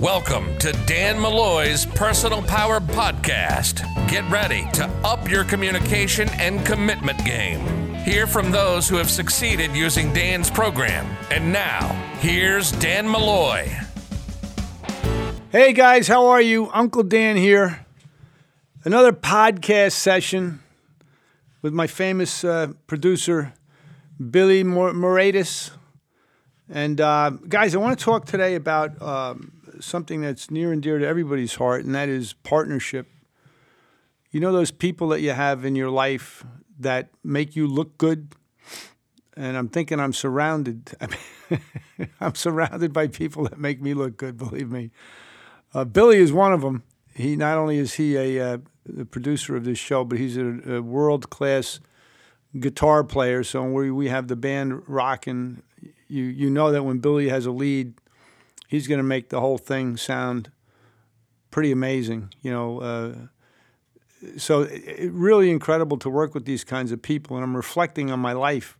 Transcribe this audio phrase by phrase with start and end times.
[0.00, 3.80] Welcome to Dan Molloy's Personal Power Podcast.
[4.10, 7.94] Get ready to up your communication and commitment game.
[7.94, 11.06] Hear from those who have succeeded using Dan's program.
[11.30, 11.88] And now,
[12.18, 13.70] here's Dan Molloy.
[15.50, 16.70] Hey guys, how are you?
[16.74, 17.86] Uncle Dan here.
[18.84, 20.60] Another podcast session
[21.62, 23.54] with my famous uh, producer,
[24.30, 25.70] Billy Mor- Moratis.
[26.68, 30.98] And uh, guys, I want to talk today about um, something that's near and dear
[30.98, 33.08] to everybody's heart, and that is partnership.
[34.30, 36.44] You know those people that you have in your life
[36.78, 38.34] that make you look good?
[39.36, 40.94] And I'm thinking I'm surrounded.
[41.00, 41.06] I
[41.48, 44.90] mean, I'm surrounded by people that make me look good, believe me.
[45.74, 46.82] Uh, Billy is one of them.
[47.14, 48.58] He not only is he a uh,
[49.10, 51.80] producer of this show, but he's a, a world class
[52.58, 53.42] guitar player.
[53.42, 55.62] So we we have the band rocking.
[56.08, 57.94] You you know that when Billy has a lead,
[58.68, 60.50] he's going to make the whole thing sound
[61.50, 62.32] pretty amazing.
[62.42, 63.14] You know, uh,
[64.36, 68.20] so it, really incredible to work with these kinds of people, and I'm reflecting on
[68.20, 68.76] my life.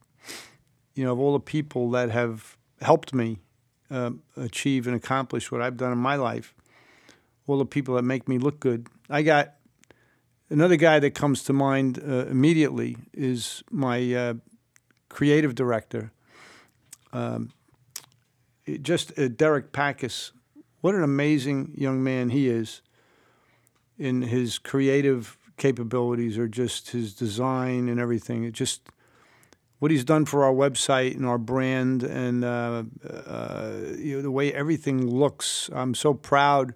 [0.94, 3.38] You know, of all the people that have helped me
[3.90, 6.54] uh, achieve and accomplish what I've done in my life,
[7.46, 8.88] all the people that make me look good.
[9.08, 9.54] I got
[10.50, 14.34] another guy that comes to mind uh, immediately is my uh,
[15.08, 16.12] creative director.
[17.12, 17.52] Um,
[18.82, 20.32] just uh, Derek Packus.
[20.80, 22.82] What an amazing young man he is
[23.98, 28.44] in his creative capabilities or just his design and everything.
[28.44, 28.88] It just
[29.78, 34.30] what he's done for our website and our brand and uh, uh, you know, the
[34.30, 35.70] way everything looks.
[35.72, 36.74] I'm so proud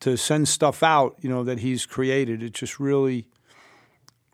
[0.00, 2.42] to send stuff out, you know, that he's created.
[2.42, 3.28] It just really,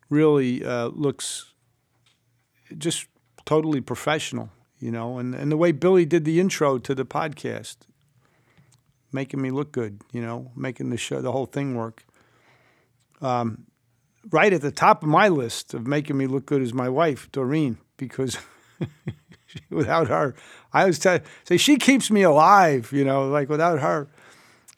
[0.09, 1.53] really uh, looks
[2.77, 3.07] just
[3.45, 7.77] totally professional you know, and, and the way Billy did the intro to the podcast,
[9.13, 12.05] making me look good, you know, making the show, the whole thing work.
[13.21, 13.67] Um,
[14.31, 17.31] right at the top of my list of making me look good is my wife,
[17.33, 18.39] Doreen, because
[19.71, 20.35] without her,
[20.73, 24.09] I was telling, say she keeps me alive, you know, like without her,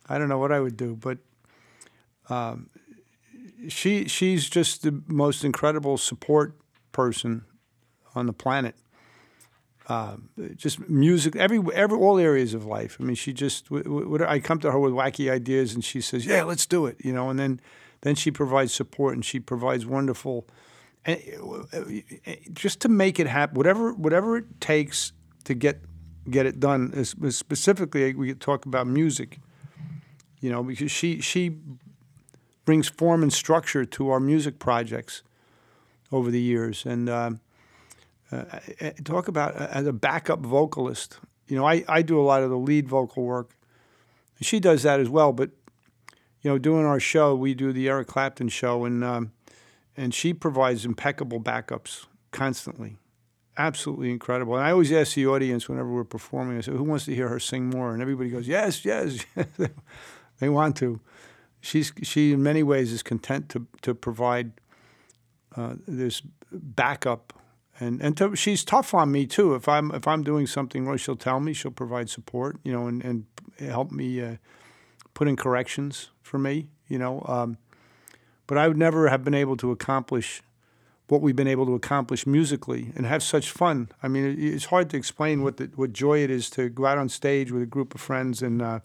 [0.09, 1.19] I don't know what I would do, but
[2.29, 2.71] um,
[3.69, 6.57] she she's just the most incredible support
[6.93, 7.45] person
[8.15, 8.75] on the planet
[9.91, 10.17] uh,
[10.55, 12.97] just music, every every all areas of life.
[13.01, 16.01] I mean, she just w- w- I come to her with wacky ideas, and she
[16.01, 17.29] says, "Yeah, let's do it," you know.
[17.29, 17.61] And then
[18.03, 20.47] then she provides support, and she provides wonderful,
[21.05, 21.19] and
[22.53, 25.13] just to make it happen, whatever whatever it takes
[25.43, 25.81] to get
[26.31, 27.05] get it done.
[27.05, 29.41] Specifically, we talk about music,
[30.41, 31.57] you know, because she she
[32.65, 35.25] brings form and structure to our music projects
[36.13, 37.09] over the years, and.
[37.09, 37.31] Uh,
[39.05, 41.19] talk about uh, as a backup vocalist.
[41.49, 43.57] You know, I, I do a lot of the lead vocal work.
[44.41, 45.33] She does that as well.
[45.33, 45.51] But
[46.43, 49.33] you know, doing our show, we do the Eric Clapton show, and um,
[49.97, 52.97] and she provides impeccable backups constantly,
[53.59, 54.57] absolutely incredible.
[54.57, 57.29] And I always ask the audience whenever we're performing, I say, "Who wants to hear
[57.29, 59.25] her sing more?" And everybody goes, "Yes, yes."
[60.39, 61.01] they want to.
[61.61, 64.53] She's she in many ways is content to to provide
[65.57, 67.35] uh, this backup
[67.81, 69.55] and and to, she's tough on me too.
[69.55, 71.53] If I'm if I'm doing something wrong, she'll tell me.
[71.53, 73.25] She'll provide support, you know, and and
[73.59, 74.37] help me uh,
[75.15, 77.25] put in corrections for me, you know.
[77.27, 77.57] Um,
[78.47, 80.43] but I would never have been able to accomplish
[81.09, 83.89] what we've been able to accomplish musically and have such fun.
[84.03, 86.87] I mean, it, it's hard to explain what the, what joy it is to go
[86.87, 88.81] out on stage with a group of friends and uh,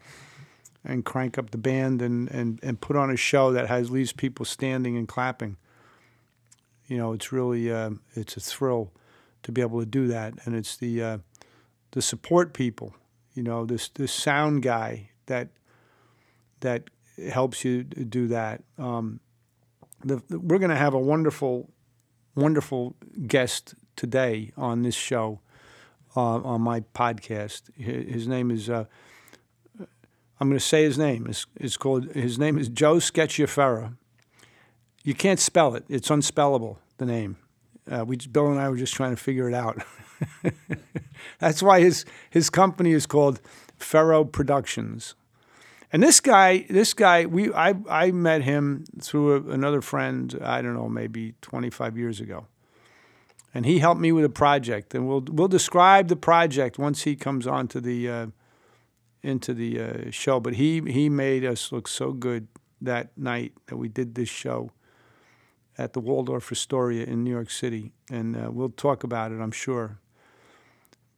[0.84, 4.14] and crank up the band and, and, and put on a show that has leaves
[4.14, 5.58] people standing and clapping
[6.88, 8.92] you know, it's really uh, it's a thrill
[9.44, 11.18] to be able to do that, and it's the uh,
[11.92, 12.96] the support people,
[13.34, 15.50] you know, this this sound guy that
[16.62, 16.90] that
[17.32, 18.64] helps you do that.
[18.78, 19.20] Um,
[20.04, 21.70] the, the, we're going to have a wonderful,
[22.36, 22.96] wonderful
[23.26, 25.40] guest today on this show,
[26.16, 27.64] uh, on my podcast.
[27.76, 28.70] His name is.
[28.70, 28.86] Uh,
[30.38, 31.28] I'm going to say his name.
[31.30, 32.12] It's, it's called.
[32.14, 33.96] His name is Joe Scacciaferro
[35.06, 35.86] you can't spell it.
[35.88, 36.78] It's unspellable.
[36.98, 37.38] The name.
[37.90, 39.84] Uh, we Bill and I were just trying to figure it out.
[41.40, 43.42] That's why his his company is called
[43.78, 45.16] Ferro Productions.
[45.92, 50.38] And this guy, this guy, we I I met him through a, another friend.
[50.42, 52.48] I don't know, maybe 25 years ago.
[53.54, 57.16] And he helped me with a project, and we'll we'll describe the project once he
[57.16, 58.28] comes onto the uh,
[59.22, 60.40] into the uh, show.
[60.40, 62.48] But he he made us look so good
[62.82, 64.72] that night that we did this show
[65.78, 69.52] at the Waldorf Astoria in New York City, and uh, we'll talk about it, I'm
[69.52, 70.00] sure.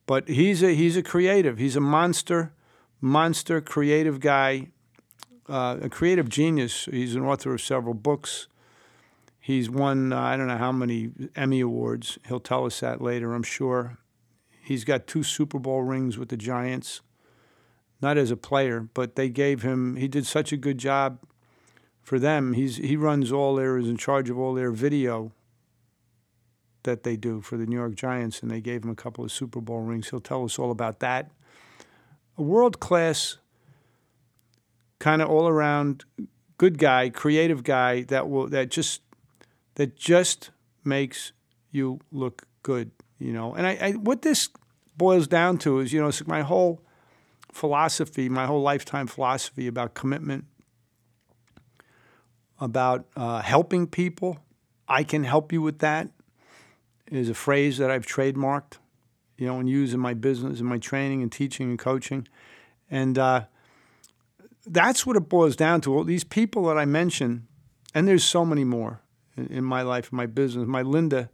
[0.06, 1.57] But he's a he's a creative.
[1.57, 2.54] He's a monster
[3.01, 4.68] monster, creative guy,
[5.50, 6.86] uh, a creative genius.
[6.86, 8.48] He's an author of several books.
[9.39, 12.18] He's won, uh, I don't know how many Emmy Awards.
[12.27, 13.98] He'll tell us that later, I'm sure.
[14.62, 17.01] He's got two Super Bowl rings with the Giants,
[18.01, 21.19] not as a player, but they gave him, he did such a good job
[22.07, 22.54] for them.
[22.54, 25.33] He's, he runs all their, is in charge of all their video
[26.83, 29.31] that they do for the New York Giants, and they gave him a couple of
[29.33, 30.09] Super Bowl rings.
[30.09, 31.31] He'll tell us all about that.
[32.38, 33.39] A world class,
[35.00, 36.06] kind of all around
[36.57, 39.01] good guy, creative guy that will that just
[39.75, 40.51] that just
[40.86, 41.33] makes
[41.71, 43.53] you look good, you know.
[43.53, 44.48] And I, I what this
[44.95, 46.81] boils down to is, you know, my whole
[47.51, 50.45] philosophy, my whole lifetime philosophy about commitment,
[52.59, 54.39] about uh, helping people.
[54.88, 56.09] I can help you with that.
[57.09, 58.80] Is a phrase that I've trademarked,
[59.38, 62.27] you know, and use in my business, in my training and teaching and coaching,
[62.92, 63.44] and uh,
[64.65, 65.95] that's what it boils down to.
[65.95, 67.48] All these people that I mentioned,
[67.94, 69.00] and there's so many more
[69.38, 70.68] in, in my life, in my business.
[70.68, 71.30] My Linda,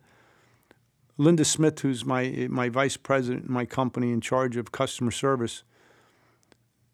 [1.17, 5.63] Linda Smith, who's my my vice president in my company in charge of customer service.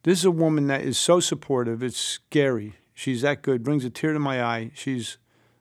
[0.04, 1.84] This is a woman that is so supportive.
[1.84, 2.76] It's scary.
[3.00, 3.64] She's that good.
[3.64, 4.72] Brings a tear to my eye.
[4.74, 5.18] She's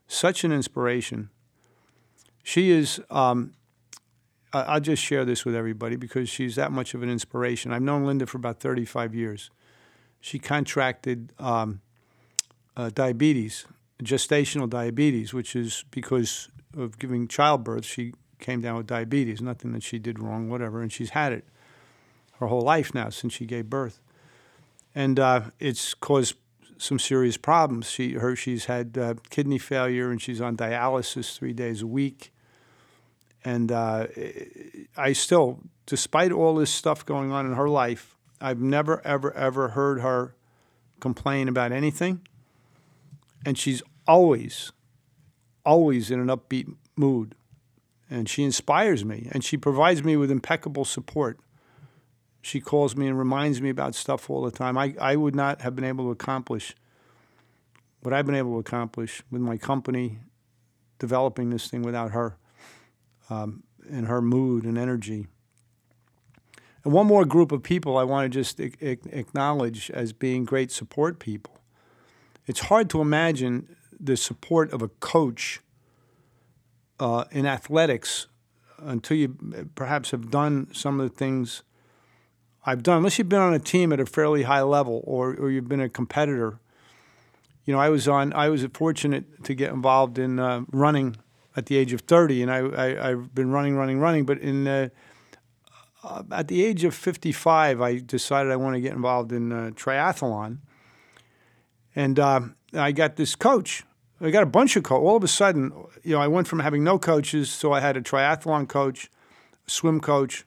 [0.07, 1.31] such an inspiration.
[2.43, 3.01] She is.
[3.11, 3.55] Um,
[4.53, 7.71] I'll just share this with everybody because she's that much of an inspiration.
[7.71, 9.51] I've known Linda for about 35 years.
[10.21, 11.83] She contracted um,
[12.75, 13.67] uh, diabetes
[14.03, 19.41] gestational diabetes, which is because of giving childbirth, she came down with diabetes.
[19.41, 21.45] Nothing that she did wrong, whatever, and she's had it
[22.39, 24.01] her whole life now since she gave birth,
[24.95, 26.37] and uh, it's caused
[26.79, 27.91] some serious problems.
[27.91, 32.33] She her she's had uh, kidney failure and she's on dialysis three days a week,
[33.45, 34.07] and uh,
[34.97, 39.69] I still, despite all this stuff going on in her life, I've never ever ever
[39.69, 40.35] heard her
[41.01, 42.23] complain about anything
[43.45, 44.73] and she's always,
[45.65, 47.35] always in an upbeat mood.
[48.11, 51.39] And she inspires me and she provides me with impeccable support.
[52.49, 54.79] She calls me and reminds me about stuff all the time.
[54.79, 56.75] I, I would not have been able to accomplish
[58.01, 60.19] what I've been able to accomplish with my company
[60.99, 62.39] developing this thing without her
[63.29, 65.27] um, and her mood and energy.
[66.85, 71.19] And one more group of people I want to just acknowledge as being great support
[71.19, 71.59] people
[72.49, 75.61] it's hard to imagine the support of a coach
[76.99, 78.27] uh, in athletics
[78.79, 79.29] until you
[79.75, 81.63] perhaps have done some of the things
[82.69, 82.99] I've done.
[82.99, 85.81] Unless you've been on a team at a fairly high level or, or you've been
[85.81, 86.59] a competitor.
[87.65, 88.33] You know, I was on.
[88.33, 91.17] I was fortunate to get involved in uh, running
[91.57, 94.25] at the age of 30, and I, I have been running, running, running.
[94.25, 94.89] But in uh,
[96.03, 99.71] uh, at the age of 55, I decided I want to get involved in uh,
[99.75, 100.59] triathlon
[101.99, 102.41] and uh,
[102.75, 103.83] I got this coach.
[104.21, 105.05] I got a bunch of coaches.
[105.05, 105.73] All of a sudden,
[106.05, 109.11] you know, I went from having no coaches, so I had a triathlon coach,
[109.67, 110.45] swim coach,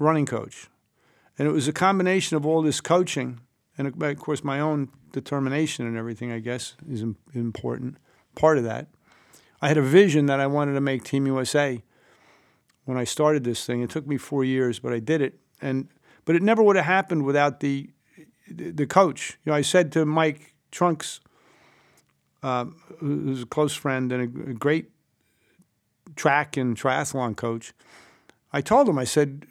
[0.00, 0.68] running coach.
[1.38, 3.40] And it was a combination of all this coaching
[3.78, 7.96] and, of course, my own determination and everything, I guess, is an important.
[8.34, 8.88] Part of that.
[9.60, 11.82] I had a vision that I wanted to make Team USA
[12.84, 13.82] when I started this thing.
[13.82, 15.38] It took me four years, but I did it.
[15.60, 15.88] And
[16.24, 17.90] but it never would have happened without the
[18.48, 19.38] the coach.
[19.44, 21.20] You know, I said to Mike Trunks,
[22.42, 22.66] uh,
[22.98, 24.90] who's a close friend and a, a great
[26.16, 27.72] track and triathlon coach,
[28.52, 29.46] I told him, I said,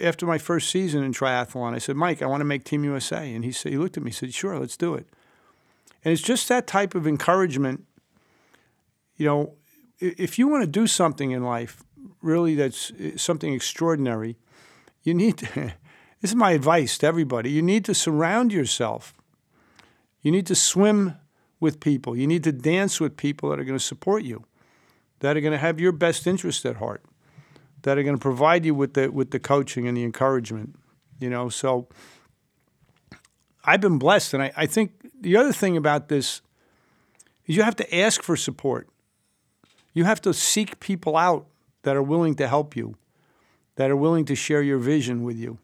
[0.00, 3.32] after my first season in triathlon, I said, Mike, I want to make Team USA.
[3.32, 5.06] And he said, he looked at me, and said, sure, let's do it.
[6.04, 7.84] And it's just that type of encouragement.
[9.16, 9.54] You know,
[9.98, 11.82] if you want to do something in life,
[12.22, 14.36] really that's something extraordinary,
[15.02, 15.46] you need to,
[16.20, 19.14] this is my advice to everybody, you need to surround yourself
[20.22, 21.16] you need to swim
[21.58, 22.16] with people.
[22.16, 24.44] You need to dance with people that are going to support you,
[25.20, 27.02] that are going to have your best interest at heart,
[27.82, 30.76] that are going to provide you with the with the coaching and the encouragement.
[31.18, 31.88] You know, so
[33.64, 36.40] I've been blessed, and I, I think the other thing about this
[37.46, 38.88] is you have to ask for support.
[39.92, 41.46] You have to seek people out
[41.82, 42.94] that are willing to help you,
[43.76, 45.58] that are willing to share your vision with you.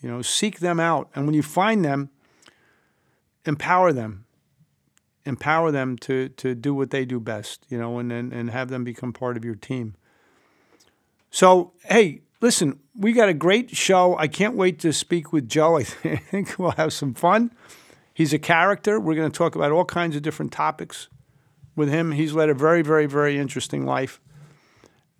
[0.00, 2.10] You know, seek them out, and when you find them
[3.46, 4.24] empower them
[5.26, 8.68] empower them to to do what they do best you know and, and and have
[8.68, 9.94] them become part of your team
[11.34, 14.16] so hey listen we got a great show.
[14.18, 15.78] I can't wait to speak with joe.
[15.78, 17.50] I think we'll have some fun.
[18.12, 19.00] He's a character.
[19.00, 21.08] We're going to talk about all kinds of different topics
[21.74, 22.12] with him.
[22.12, 24.20] He's led a very very very interesting life.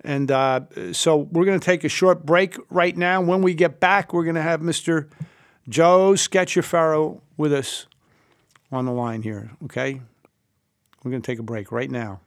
[0.02, 0.61] And uh,
[0.92, 3.21] so we're going to take a short break right now.
[3.21, 5.11] When we get back we're going to have mr
[5.68, 7.87] Joe Scacciaferro with us
[8.71, 9.50] on the line here.
[9.64, 10.00] Okay,
[11.02, 12.21] we're going to take a break right now.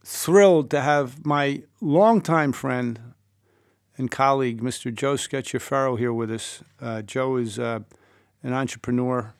[0.04, 3.00] thrilled to have my longtime friend
[3.96, 4.94] and colleague, Mr.
[4.94, 6.62] Joe Scacciaferro, here with us.
[6.80, 7.80] Uh, Joe is uh,
[8.44, 9.34] an entrepreneur.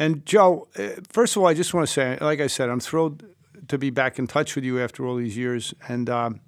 [0.00, 2.80] And Joe, uh, first of all, I just want to say, like I said, I'm
[2.80, 3.22] thrilled
[3.68, 5.74] to be back in touch with you after all these years.
[5.88, 6.40] And um,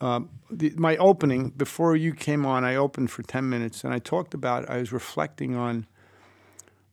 [0.00, 4.00] um, the, my opening, before you came on, I opened for 10 minutes and I
[4.00, 5.86] talked about, I was reflecting on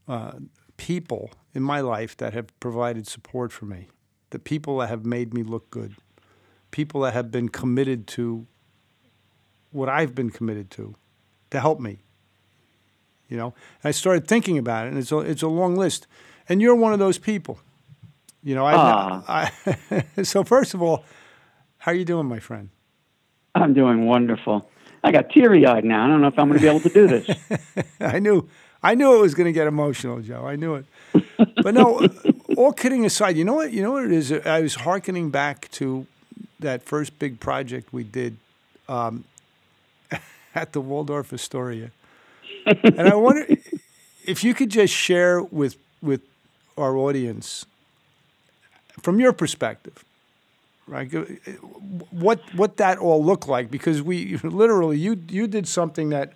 [0.07, 0.33] uh,
[0.77, 3.87] people in my life that have provided support for me,
[4.29, 5.95] the people that have made me look good,
[6.69, 8.45] people that have been committed to
[9.71, 10.95] what I've been committed to
[11.49, 12.03] to help me.
[13.29, 13.53] You know,
[13.83, 16.07] and I started thinking about it, and it's a, it's a long list.
[16.49, 17.59] And you're one of those people.
[18.43, 19.51] You know, I,
[20.15, 21.03] I so first of all,
[21.79, 22.69] how are you doing, my friend?
[23.53, 24.69] I'm doing wonderful.
[25.03, 26.05] I got teary eyed now.
[26.05, 27.29] I don't know if I'm going to be able to do this.
[27.99, 28.49] I knew,
[28.81, 30.45] I knew it was going to get emotional, Joe.
[30.45, 30.85] I knew it.
[31.63, 32.07] But no,
[32.57, 33.71] all kidding aside, you know what?
[33.71, 34.31] You know what it is.
[34.31, 36.07] I was hearkening back to
[36.59, 38.37] that first big project we did
[38.89, 39.23] um,
[40.55, 41.91] at the Waldorf Astoria,
[42.83, 43.45] and I wonder
[44.25, 46.21] if you could just share with with
[46.77, 47.65] our audience
[49.01, 50.03] from your perspective,
[50.87, 51.11] right?
[52.11, 56.33] What what that all looked like because we literally you you did something that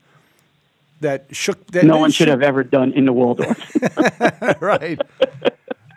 [1.02, 3.58] that shook that no one should have ever done in the Waldorf.
[4.62, 5.00] right,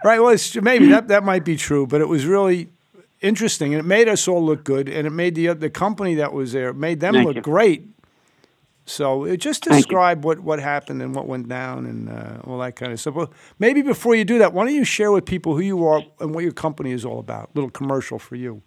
[0.05, 0.21] right.
[0.21, 2.69] Well, maybe that that might be true, but it was really
[3.21, 6.33] interesting and it made us all look good and it made the the company that
[6.33, 7.43] was there made them Thank look you.
[7.43, 7.89] great.
[8.87, 12.77] So it just describe what, what happened and what went down and uh, all that
[12.77, 13.15] kind of stuff.
[13.15, 16.03] Well, maybe before you do that, why don't you share with people who you are
[16.21, 17.51] and what your company is all about?
[17.55, 18.63] little commercial for you.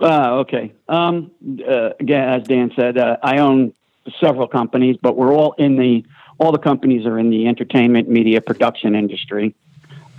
[0.00, 0.72] Uh, okay.
[0.88, 1.32] Um,
[1.68, 3.74] uh, again, as Dan said, uh, I own
[4.20, 6.04] several companies, but we're all in the
[6.38, 9.56] all the companies are in the entertainment media production industry.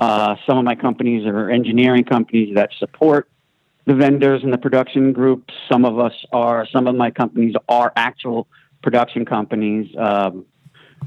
[0.01, 3.29] Uh, some of my companies are engineering companies that support
[3.86, 5.53] the vendors and the production groups.
[5.72, 6.68] Some of us are.
[6.68, 8.48] Some of my companies are actual
[8.81, 9.93] production companies.
[9.98, 10.45] Um,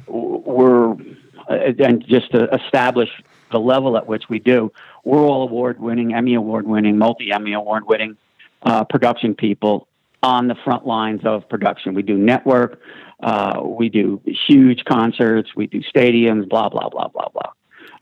[0.07, 3.09] we're uh, and just to establish
[3.51, 4.73] the level at which we do,
[5.05, 8.17] we're all award winning, Emmy award winning, multi Emmy award winning
[8.63, 9.89] uh, production people
[10.23, 11.95] on the front lines of production.
[11.95, 12.81] We do network,
[13.23, 17.53] uh, we do huge concerts, we do stadiums, blah blah blah blah blah.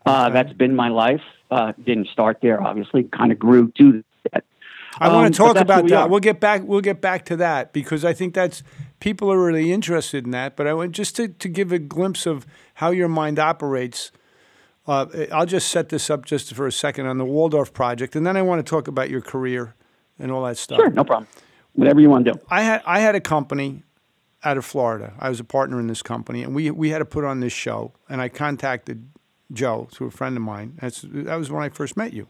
[0.07, 0.31] Uh.
[0.31, 1.23] That's been my life.
[1.51, 3.05] Uh, didn't start there, obviously.
[3.05, 4.05] Kind of grew to
[4.99, 5.03] that.
[5.05, 6.03] I want Um, to talk about who we that.
[6.03, 6.09] are.
[6.09, 6.63] We'll get back.
[6.65, 8.63] We'll get back to that because I think that's
[8.99, 10.57] people are really interested in that.
[10.57, 14.13] But I want just to, to give a glimpse of how your mind operates.
[14.87, 18.27] Uh, I'll just set this up just for a second on the Waldorf project, and
[18.27, 19.75] then I want to talk about your career
[20.19, 20.79] and all that stuff.
[20.79, 21.29] Sure, no problem.
[21.75, 22.41] Whatever you want to do.
[22.51, 23.85] I had I had a company
[24.43, 25.13] out of Florida.
[25.21, 27.53] I was a partner in this company, and we we had to put on this
[27.53, 27.93] show.
[28.09, 29.09] And I contacted
[29.53, 30.79] Joe through a friend of mine.
[30.81, 32.27] That's that was when I first met you.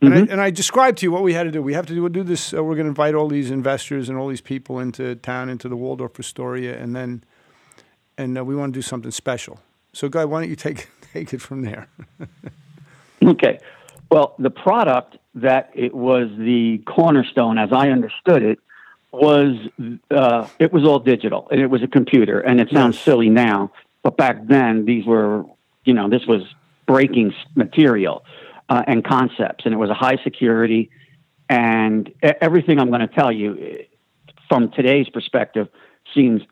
[0.00, 1.60] And, I, and I described to you what we had to do.
[1.60, 2.54] We have to do, do this.
[2.54, 5.68] Uh, we're going to invite all these investors and all these people into town, into
[5.68, 7.24] the Waldorf Astoria, and then,
[8.16, 9.58] and uh, we want to do something special.
[9.92, 11.88] So, Guy, why don't you take take it from there?
[13.20, 13.58] Okay.
[14.10, 18.60] Well, the product that it was the cornerstone, as I understood it,
[19.10, 19.56] was
[20.10, 22.38] uh, it was all digital and it was a computer.
[22.40, 23.04] And it sounds Yes.
[23.04, 23.72] silly now,
[24.04, 25.44] but back then these were,
[25.84, 26.42] you know, this was
[26.86, 28.24] breaking material
[28.68, 30.90] uh, and concepts, and it was a high security.
[31.48, 33.82] And everything I'm going to tell you, eh,
[34.48, 35.68] from today's perspective,
[36.14, 36.42] seems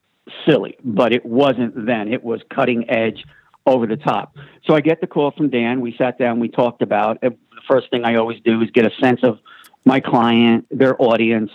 [0.47, 2.13] silly, but it wasn't then.
[2.13, 3.25] It was cutting edge,
[3.67, 4.37] over the top.
[4.65, 5.81] So I get the call from Dan.
[5.81, 7.37] We sat down, we talked about it.
[7.51, 9.41] The first thing I always do is get a sense of
[9.85, 11.51] my client, their audience,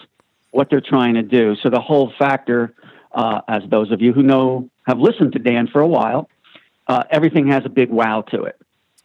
[0.52, 1.56] what they're trying to do.
[1.64, 2.74] So the whole factor,
[3.14, 6.30] uh, as those of you who know have listened to Dan for a while,
[6.88, 8.61] uh, everything has a big wow to it.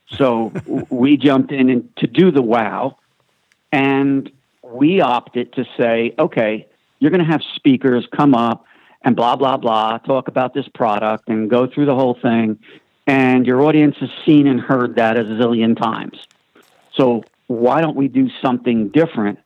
[0.08, 0.52] So
[0.88, 2.98] we jumped in and to do the wow,
[3.72, 4.30] and
[4.62, 6.66] we opted to say, okay,
[6.98, 8.64] you're going to have speakers come up
[9.02, 12.58] and blah blah blah, talk about this product and go through the whole thing,
[13.06, 16.26] and your audience has seen and heard that a zillion times.
[16.94, 19.38] So why don't we do something different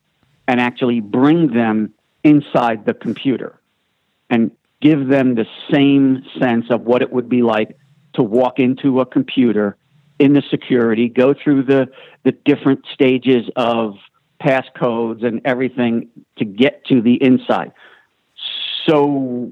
[0.47, 3.59] and actually bring them inside the computer
[4.29, 7.77] and give them the same sense of what it would be like
[8.13, 9.77] to walk into a computer
[10.21, 11.89] in the security, go through the,
[12.23, 13.95] the different stages of
[14.39, 17.71] passcodes and everything to get to the inside.
[18.85, 19.51] So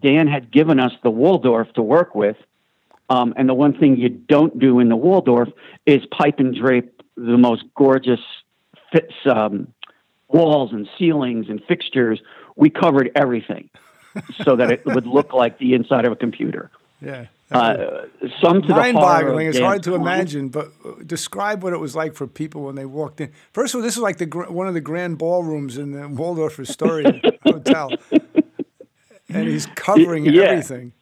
[0.00, 2.36] Dan had given us the Waldorf to work with.
[3.10, 5.48] Um, and the one thing you don't do in the Waldorf
[5.84, 8.20] is pipe and drape the most gorgeous
[8.92, 9.72] fits, um,
[10.28, 12.20] walls and ceilings and fixtures.
[12.54, 13.68] We covered everything
[14.44, 16.70] so that it would look like the inside of a computer.
[17.00, 17.26] Yeah.
[17.50, 18.06] Uh,
[18.42, 19.46] some to mind-boggling.
[19.46, 22.86] It's hard to imagine, but uh, describe what it was like for people when they
[22.86, 23.30] walked in.
[23.52, 26.58] First of all, this is like the one of the grand ballrooms in the Waldorf
[26.58, 27.92] Astoria Hotel,
[29.28, 30.42] and he's covering Yeah.
[30.42, 30.92] everything.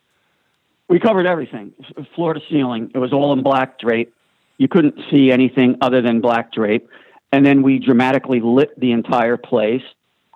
[0.89, 1.73] We covered everything,
[2.15, 2.91] floor to ceiling.
[2.95, 4.13] It was all in black drape.
[4.59, 6.89] You couldn't see anything other than black drape.
[7.33, 9.83] And then we dramatically lit the entire place.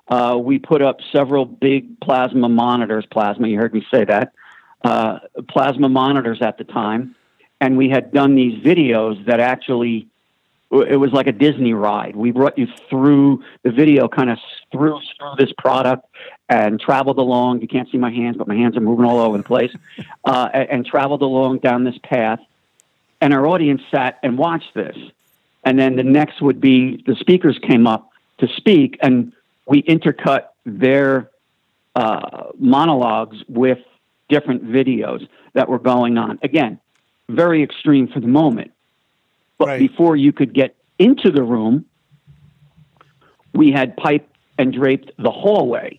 [0.08, 3.04] Uh, we put up several big plasma monitors.
[3.12, 4.32] Plasma, you heard me say that.
[4.82, 5.18] Uh,
[5.48, 7.14] plasma monitors at the time.
[7.60, 10.06] And we had done these videos that actually,
[10.70, 12.14] it was like a Disney ride.
[12.14, 14.38] We brought you through the video, kind of
[14.70, 16.06] through, through this product
[16.48, 17.62] and traveled along.
[17.62, 19.72] You can't see my hands, but my hands are moving all over the place.
[20.24, 22.38] Uh, and, and traveled along down this path.
[23.22, 24.94] And our audience sat and watched this.
[25.64, 29.32] And then the next would be the speakers came up to speak, and
[29.66, 31.30] we intercut their
[31.94, 33.78] uh, monologues with
[34.28, 36.38] different videos that were going on.
[36.42, 36.78] Again,
[37.28, 38.72] very extreme for the moment.
[39.58, 39.78] But Right.
[39.78, 41.84] before you could get into the room,
[43.52, 45.98] we had piped and draped the hallway,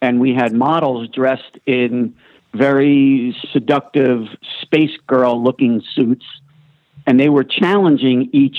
[0.00, 2.14] and we had models dressed in
[2.52, 4.28] very seductive
[4.62, 6.24] space girl looking suits,
[7.06, 8.58] and they were challenging each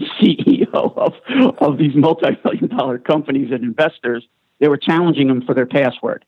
[0.00, 1.14] CEO of,
[1.58, 4.26] of these multi million dollar companies and investors.
[4.60, 6.24] They were challenging them for their password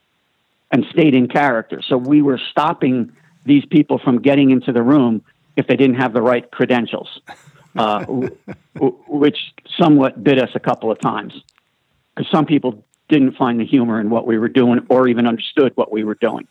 [0.74, 1.80] and stayed in character.
[1.88, 3.12] So we were stopping
[3.44, 5.22] these people from getting into the room
[5.54, 7.20] if they didn't have the right credentials,
[7.76, 8.04] uh,
[9.06, 9.38] which
[9.78, 11.32] somewhat bit us a couple of times
[12.16, 15.70] because some people didn't find the humor in what we were doing or even understood
[15.76, 16.48] what we were doing.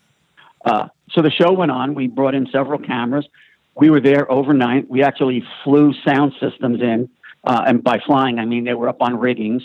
[0.64, 1.94] Uh, so the show went on.
[1.94, 3.26] We brought in several cameras.
[3.74, 4.88] We were there overnight.
[4.88, 7.10] We actually flew sound systems in,
[7.42, 9.64] uh, and by flying, I mean they were up on riggings.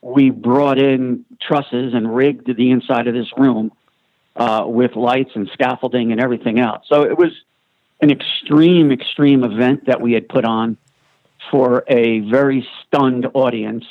[0.00, 3.72] We brought in trusses and rigged the inside of this room
[4.36, 6.86] uh, with lights and scaffolding and everything else.
[6.88, 7.32] So it was
[8.00, 10.76] an extreme, extreme event that we had put on
[11.50, 13.84] for a very stunned audience.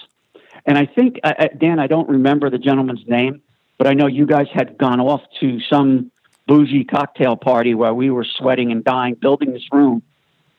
[0.66, 3.42] And I think, uh, uh, Dan, I don't remember the gentleman's name,
[3.78, 6.12] but I know you guys had gone off to some
[6.48, 10.02] bougie cocktail party where we were sweating and dying building this room.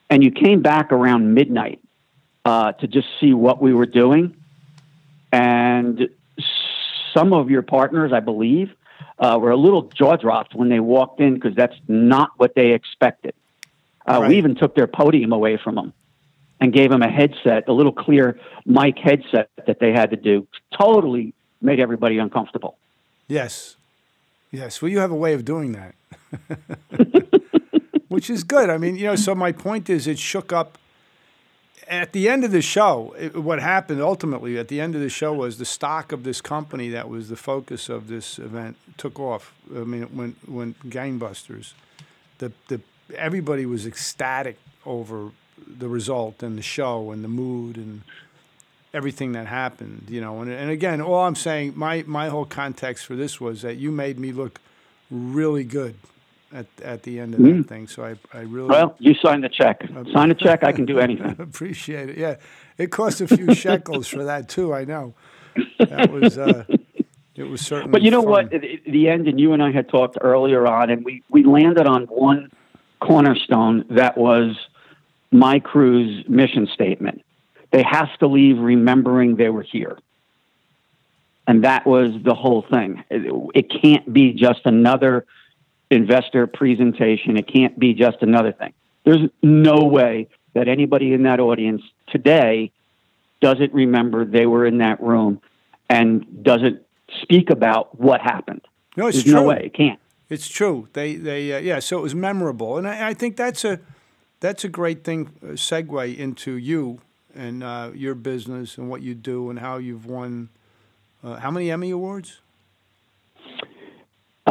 [0.08, 1.80] And you came back around midnight
[2.44, 4.36] uh, to just see what we were doing.
[5.32, 6.08] And
[7.14, 8.72] some of your partners, I believe,
[9.20, 12.72] uh, were a little jaw dropped when they walked in because that's not what they
[12.72, 13.34] expected.
[14.08, 14.30] Uh, Right.
[14.30, 15.92] We even took their podium away from them
[16.60, 20.48] and gave them a headset, a little clear mic headset that they had to do.
[20.76, 22.76] Totally made everybody uncomfortable.
[23.28, 23.76] Yes.
[24.50, 24.80] Yes.
[24.82, 25.94] Well, you have a way of doing that,
[28.08, 28.70] which is good.
[28.70, 30.78] I mean, you know, so my point is it shook up.
[31.90, 35.10] At the end of the show, it, what happened ultimately at the end of the
[35.10, 39.18] show was the stock of this company that was the focus of this event took
[39.18, 39.52] off.
[39.74, 41.72] I mean, when when gangbusters,
[42.38, 42.80] the the
[43.16, 45.32] everybody was ecstatic over
[45.66, 48.02] the result and the show and the mood and
[48.92, 50.40] everything that happened, you know.
[50.40, 53.90] And, and again, all I'm saying, my, my whole context for this was that you
[53.90, 54.60] made me look
[55.10, 55.96] really good
[56.52, 57.86] at, at the end of that thing.
[57.86, 59.82] So I, I really Well, you signed the check.
[60.12, 61.36] Sign a check, I can do anything.
[61.38, 62.18] appreciate it.
[62.18, 62.36] Yeah,
[62.78, 64.74] it cost a few shekels for that too.
[64.74, 65.14] I know.
[65.78, 66.64] That was uh,
[67.34, 67.90] it was certainly.
[67.90, 68.30] But you know fun.
[68.30, 68.52] what?
[68.52, 71.44] At at the end, and you and I had talked earlier on, and we, we
[71.44, 72.50] landed on one
[73.00, 74.56] cornerstone that was
[75.30, 77.22] my crew's mission statement.
[77.72, 79.98] They have to leave remembering they were here.
[81.46, 83.02] And that was the whole thing.
[83.10, 85.26] It, it can't be just another
[85.90, 87.36] investor presentation.
[87.36, 88.72] It can't be just another thing.
[89.04, 92.70] There's no way that anybody in that audience today
[93.40, 95.40] doesn't remember they were in that room
[95.88, 96.82] and doesn't
[97.22, 98.60] speak about what happened.
[98.96, 99.34] No, it's There's true.
[99.34, 99.62] no way.
[99.64, 99.98] It can't.
[100.28, 100.88] It's true.
[100.92, 101.80] They they uh, yeah.
[101.80, 103.80] So it was memorable, and I, I think that's a
[104.38, 107.00] that's a great thing uh, segue into you
[107.34, 110.50] and uh, your business and what you do and how you've won.
[111.22, 112.40] Uh, how many Emmy awards?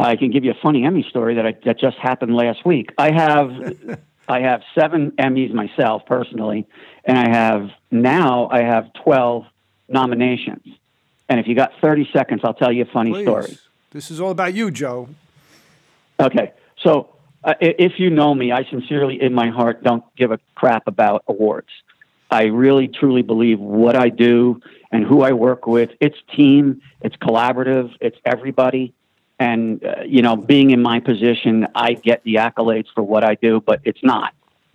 [0.02, 2.92] I can give you a funny Emmy story that I, that just happened last week.
[2.98, 3.50] I have
[4.28, 6.66] I have seven Emmys myself personally,
[7.04, 9.44] and I have now I have twelve
[9.88, 10.66] nominations.
[11.28, 13.24] And if you got thirty seconds, I'll tell you a funny Please.
[13.24, 13.58] story.
[13.90, 15.08] This is all about you, Joe.
[16.20, 20.38] Okay, so uh, if you know me, I sincerely, in my heart, don't give a
[20.54, 21.68] crap about awards.
[22.30, 24.60] I really, truly believe what I do
[24.92, 25.90] and who I work with.
[26.00, 28.94] It's team, it's collaborative, it's everybody.
[29.40, 33.34] And uh, you know, being in my position, I get the accolades for what I
[33.36, 34.34] do, but it's not.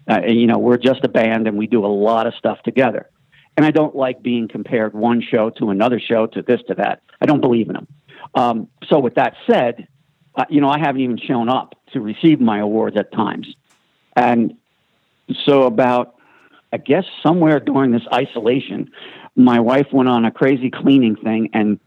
[0.10, 3.08] Uh, you know, we're just a band, and we do a lot of stuff together.
[3.56, 7.04] And I don't like being compared one show to another show to this to that.
[7.22, 7.88] I don't believe in them.
[8.34, 9.88] Um, so, with that said,
[10.34, 13.56] uh, you know, I haven't even shown up to receive my awards at times.
[14.16, 14.56] And
[15.46, 16.16] so, about,
[16.74, 18.92] I guess, somewhere during this isolation,
[19.36, 21.80] my wife went on a crazy cleaning thing and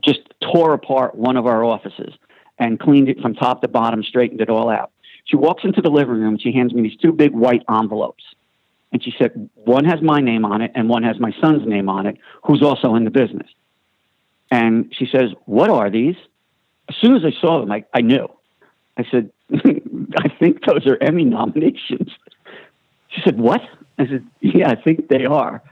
[0.00, 2.14] just tore apart one of our offices
[2.58, 4.90] and cleaned it from top to bottom, straightened it all out.
[5.24, 8.24] She walks into the living room and she hands me these two big white envelopes.
[8.92, 11.88] And she said, one has my name on it and one has my son's name
[11.88, 13.48] on it, who's also in the business.
[14.50, 16.16] And she says, What are these?
[16.88, 18.28] As soon as I saw them, I, I knew.
[18.96, 22.10] I said, I think those are Emmy nominations.
[23.08, 23.62] She said, What?
[23.98, 25.62] I said, Yeah, I think they are.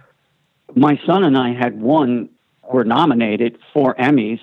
[0.75, 2.29] My son and I had won,
[2.71, 4.41] were nominated for Emmys.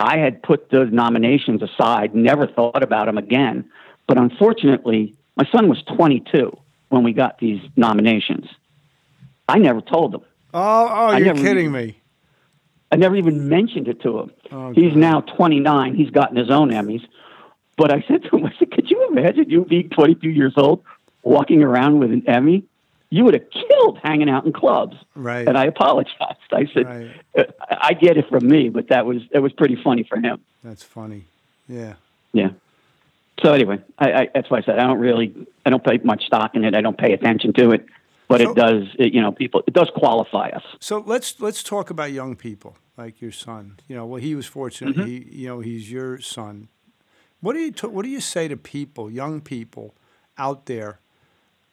[0.00, 3.70] I had put those nominations aside, never thought about them again.
[4.08, 6.56] But unfortunately, my son was 22
[6.88, 8.46] when we got these nominations.
[9.48, 10.22] I never told him.
[10.54, 11.96] Oh, oh, you're never- kidding me.
[12.92, 14.30] I never even mentioned it to him.
[14.50, 14.98] Oh, He's God.
[14.98, 15.94] now 29.
[15.94, 17.02] He's gotten his own Emmys.
[17.76, 20.82] But I said to him, I said, could you imagine you being 22 years old,
[21.22, 22.64] walking around with an Emmy?
[23.12, 24.96] You would have killed hanging out in clubs.
[25.16, 25.46] Right.
[25.48, 26.18] And I apologized.
[26.52, 27.10] I said, Right.
[27.36, 30.40] "Uh, I get it from me, but that was that was pretty funny for him.
[30.62, 31.24] That's funny.
[31.68, 31.94] Yeah.
[32.32, 32.50] Yeah.
[33.42, 36.24] So anyway, I, I, that's why I said I don't really, I don't pay much
[36.26, 36.74] stock in it.
[36.74, 37.86] I don't pay attention to it,
[38.28, 40.62] but So- it does, it, you know, people, it does qualify us.
[40.78, 43.78] So let's let's talk about young people like your son.
[43.88, 44.94] You know, well, he was fortunate.
[44.96, 45.06] Mm-hmm.
[45.06, 46.68] He, you know, he's your son.
[47.40, 49.94] What do you t- What do you say to people, young people
[50.36, 51.00] out there,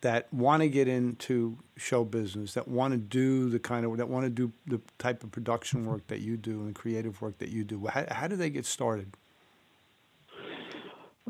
[0.07, 4.07] that want to get into show business, that want to do the kind of that
[4.07, 7.37] want to do the type of production work that you do and the creative work
[7.39, 7.87] that you do?
[7.87, 9.11] How, how do they get started?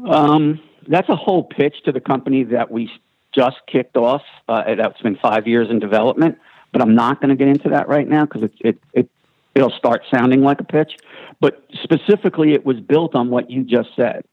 [0.07, 2.91] Um, that's a whole pitch to the company that we
[3.33, 4.21] just kicked off.
[4.47, 6.37] Uh, that's been five years in development,
[6.71, 9.09] but I'm not going to get into that right now because it, it, it,
[9.55, 10.97] it'll start sounding like a pitch.
[11.39, 14.23] But specifically, it was built on what you just said.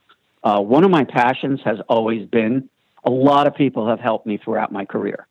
[0.42, 2.68] Uh, one of my passions has always been
[3.04, 5.26] a lot of people have helped me throughout my career.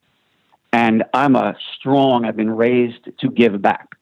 [0.71, 3.95] And I'm a strong, I've been raised to give back.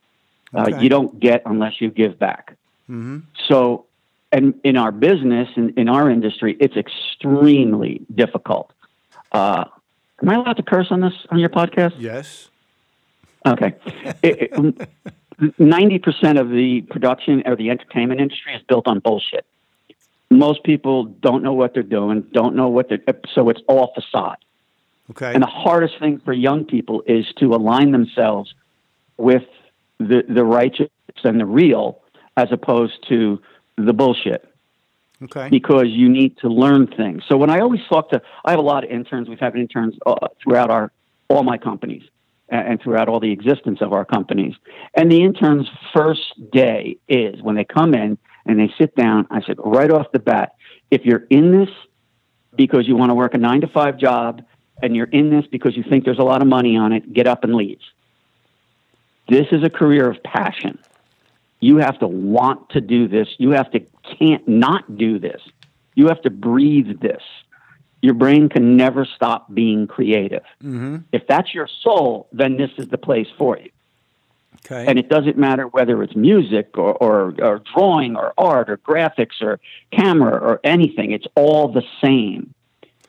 [0.53, 2.57] Uh, you don't get unless you give back.
[2.89, 3.19] Mm-hmm.
[3.47, 3.85] So,
[4.31, 8.71] and in our business, in, in our industry, it's extremely difficult.
[9.31, 9.65] Uh,
[10.21, 11.93] am I allowed to curse on this on your podcast?
[11.97, 12.49] Yes.
[13.45, 13.75] Okay.
[15.57, 19.45] Ninety percent of the production or the entertainment industry is built on bullshit.
[20.31, 23.03] Most people don't know what they're doing, don't know what they're,
[23.35, 24.37] so it's all facade.
[25.11, 25.33] Okay.
[25.33, 28.53] And the hardest thing for young people is to align themselves
[29.17, 29.43] with
[29.99, 30.89] the, the righteous
[31.23, 32.01] and the real
[32.37, 33.41] as opposed to
[33.77, 34.47] the bullshit
[35.23, 35.49] okay.
[35.49, 37.23] because you need to learn things.
[37.27, 39.29] So when I always talk to, I have a lot of interns.
[39.29, 40.91] We've had interns uh, throughout our
[41.29, 42.03] all my companies
[42.49, 44.55] and, and throughout all the existence of our companies.
[44.93, 49.27] And the interns' first day is when they come in and they sit down.
[49.29, 50.55] I said right off the bat,
[50.89, 51.69] if you're in this
[52.55, 54.41] because you want to work a nine to five job
[54.81, 57.27] and you're in this because you think there's a lot of money on it, get
[57.27, 57.79] up and leave.
[59.27, 60.79] This is a career of passion.
[61.59, 63.27] You have to want to do this.
[63.37, 63.79] You have to
[64.19, 65.41] can't not do this.
[65.95, 67.21] You have to breathe this.
[68.01, 70.43] Your brain can never stop being creative.
[70.63, 70.97] Mm-hmm.
[71.11, 73.69] If that's your soul, then this is the place for you.
[74.65, 74.85] Okay.
[74.87, 79.41] And it doesn't matter whether it's music or, or, or drawing or art or graphics
[79.41, 79.59] or
[79.91, 81.11] camera or anything.
[81.11, 82.53] It's all the same.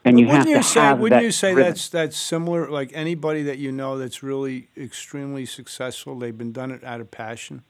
[0.05, 1.71] And you wouldn't have you to say, have Wouldn't that you say rhythm.
[1.71, 2.69] that's that's similar?
[2.71, 7.11] Like anybody that you know that's really extremely successful, they've been done it out of
[7.13, 7.63] passion.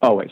[0.00, 0.30] always,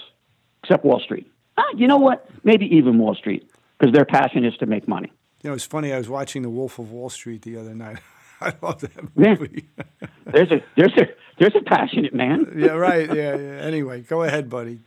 [0.63, 1.31] except Wall Street.
[1.59, 2.27] Ah, you know what?
[2.45, 5.13] Maybe even Wall Street, because their passion is to make money.
[5.43, 5.93] You know, it's funny.
[5.93, 7.99] I was watching The Wolf of Wall Street the other night.
[8.41, 9.35] I love that Yeah.
[9.35, 9.69] movie.
[10.33, 11.07] There's a there's a
[11.39, 12.53] there's a passionate man.
[12.57, 13.09] yeah, right.
[13.09, 13.61] Yeah, yeah.
[13.63, 14.81] Anyway, go ahead, buddy.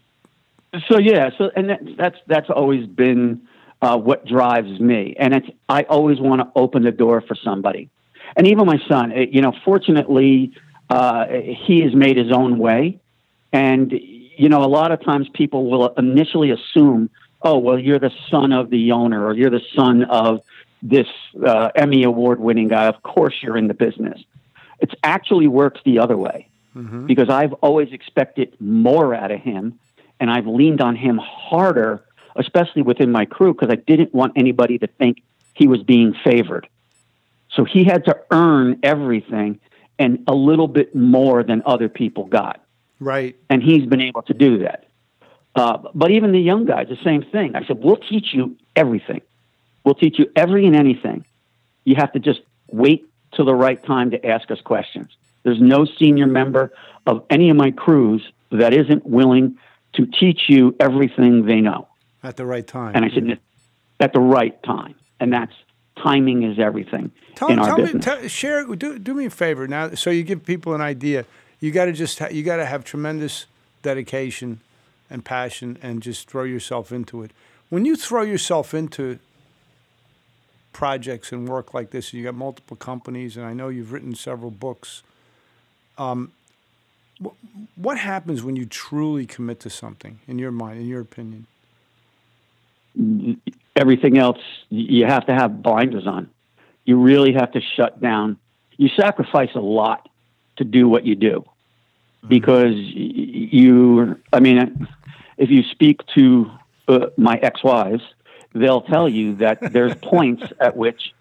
[0.87, 3.41] So yeah, so and that, that's that's always been
[3.81, 7.89] uh, what drives me, and it's I always want to open the door for somebody,
[8.35, 9.11] and even my son.
[9.13, 10.51] eh, You know, fortunately,
[10.89, 12.99] uh, he has made his own way,
[13.53, 17.09] and you know, a lot of times people will initially assume,
[17.41, 20.41] oh, well, you're the son of the owner, or you're the son of
[20.81, 21.07] this
[21.45, 22.85] uh, Emmy award winning guy.
[22.85, 24.21] Of course, you're in the business.
[24.79, 27.05] It's actually works the other way mm-hmm.
[27.05, 29.79] because I've always expected more out of him,
[30.19, 32.03] and I've leaned on him harder,
[32.35, 35.21] especially within my crew, because I didn't want anybody to think
[35.53, 36.67] he was being favored.
[37.51, 39.59] So he had to earn everything
[39.97, 42.63] and a little bit more than other people got.
[42.99, 43.35] Right.
[43.49, 44.85] And he's been able to do that.
[45.55, 47.55] Uh, but even the young guys, the same thing.
[47.55, 49.21] I said, we'll teach you everything.
[49.89, 51.25] We'll teach you every and anything.
[51.83, 55.09] You have to just wait till the right time to ask us questions.
[55.41, 56.71] There's no senior member
[57.07, 58.21] of any of my crews
[58.51, 59.57] that isn't willing
[59.93, 61.87] to teach you everything they know
[62.21, 62.95] at the right time.
[62.95, 63.39] And I said,
[63.99, 65.53] at the right time, and that's
[66.03, 67.95] timing is everything tell, in our tell business.
[67.95, 71.25] Me, tell, share, do, do me a favor now, so you give people an idea.
[71.59, 73.47] You got to just ha- you got to have tremendous
[73.81, 74.59] dedication
[75.09, 77.31] and passion, and just throw yourself into it.
[77.69, 79.17] When you throw yourself into
[80.73, 84.15] projects and work like this, and you got multiple companies, and I know you've written
[84.15, 85.03] several books.
[85.97, 86.31] Um,
[87.75, 91.47] what happens when you truly commit to something, in your mind, in your opinion?
[93.75, 96.29] Everything else, you have to have blinders on.
[96.85, 98.37] You really have to shut down.
[98.77, 100.07] You sacrifice a lot
[100.57, 102.27] to do what you do mm-hmm.
[102.29, 104.87] because you, I mean,
[105.37, 106.49] if you speak to
[106.87, 108.03] uh, my ex wives,
[108.53, 111.13] they'll tell you that there's points at which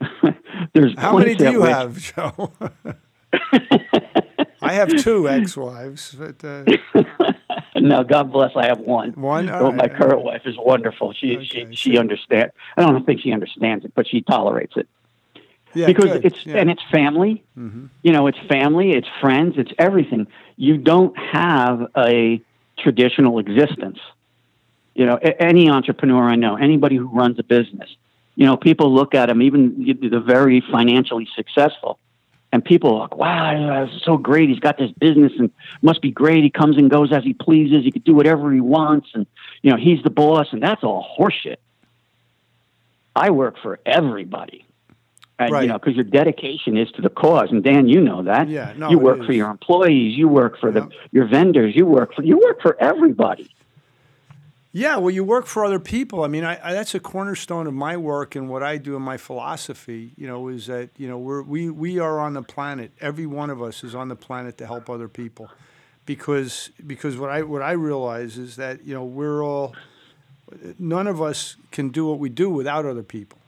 [0.72, 2.52] there's how many do you which, have, Joe?
[4.62, 6.64] I have two ex-wives, but uh...
[7.76, 9.12] no, God bless, I have one.
[9.12, 9.48] One.
[9.48, 11.12] Oh, my current wife is wonderful.
[11.12, 11.44] She okay.
[11.44, 12.52] she she understands.
[12.76, 14.88] I don't think she understands it, but she tolerates it.
[15.74, 16.24] Yeah, because good.
[16.24, 16.56] it's yeah.
[16.56, 17.44] and it's family.
[17.56, 17.86] Mm-hmm.
[18.02, 20.26] You know, it's family, it's friends, it's everything.
[20.56, 22.40] You don't have a
[22.78, 23.98] traditional existence
[24.96, 27.94] you know, any entrepreneur I know, anybody who runs a business,
[28.34, 31.98] you know, people look at him, even the very financially successful,
[32.52, 34.48] and people are like, wow, it's so great.
[34.48, 35.50] He's got this business and
[35.82, 36.42] must be great.
[36.42, 37.84] He comes and goes as he pleases.
[37.84, 39.08] He can do whatever he wants.
[39.14, 39.26] And,
[39.62, 40.48] you know, he's the boss.
[40.52, 41.56] And that's all horseshit.
[43.14, 44.64] I work for everybody.
[45.38, 45.62] And, right.
[45.62, 47.50] you know, because your dedication is to the cause.
[47.50, 48.48] And Dan, you know that.
[48.48, 50.16] Yeah, no, you work for your employees.
[50.16, 51.76] You work for the your vendors.
[51.76, 53.50] You work for you work for everybody.
[54.76, 56.22] Yeah, well, you work for other people.
[56.22, 59.00] I mean, I, I, that's a cornerstone of my work and what I do in
[59.00, 60.12] my philosophy.
[60.18, 62.92] You know, is that you know we're we we are on the planet.
[63.00, 65.50] Every one of us is on the planet to help other people,
[66.04, 69.74] because because what I what I realize is that you know we're all
[70.78, 73.38] none of us can do what we do without other people.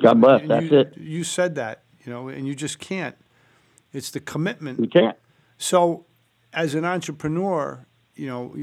[0.00, 0.40] God bless.
[0.40, 0.96] And that's you, it.
[0.96, 3.16] You said that, you know, and you just can't.
[3.92, 4.80] It's the commitment.
[4.80, 5.18] You can't.
[5.58, 6.06] So,
[6.54, 7.84] as an entrepreneur,
[8.16, 8.54] you know,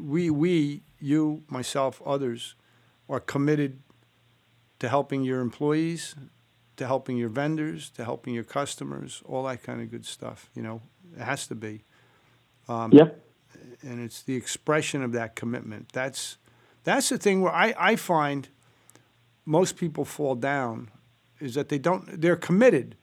[0.00, 2.54] we we you, myself, others
[3.08, 3.80] are committed
[4.78, 6.14] to helping your employees,
[6.76, 10.48] to helping your vendors, to helping your customers, all that kind of good stuff.
[10.54, 10.80] You know,
[11.16, 11.82] it has to be.
[12.68, 13.08] Um, yeah.
[13.82, 15.92] And it's the expression of that commitment.
[15.92, 16.38] That's
[16.84, 18.48] that's the thing where I, I find
[19.44, 20.90] most people fall down
[21.40, 22.96] is that they don't they're committed.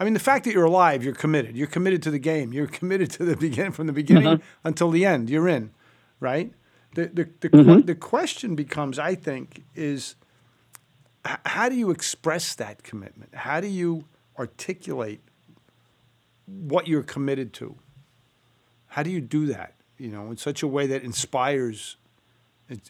[0.00, 1.56] I mean, the fact that you're alive, you're committed.
[1.56, 2.54] You're committed to the game.
[2.54, 4.66] You're committed to the beginning from the beginning mm-hmm.
[4.66, 5.28] until the end.
[5.28, 5.72] You're in,
[6.18, 6.52] right?
[6.94, 7.80] The the the, mm-hmm.
[7.86, 10.16] the question becomes, I think, is
[11.26, 13.34] h- how do you express that commitment?
[13.34, 14.06] How do you
[14.38, 15.20] articulate
[16.46, 17.76] what you're committed to?
[18.86, 19.74] How do you do that?
[19.98, 21.96] You know, in such a way that inspires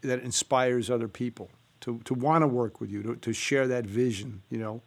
[0.02, 3.84] that inspires other people to, to want to work with you, to, to share that
[3.84, 4.42] vision.
[4.50, 4.82] You know,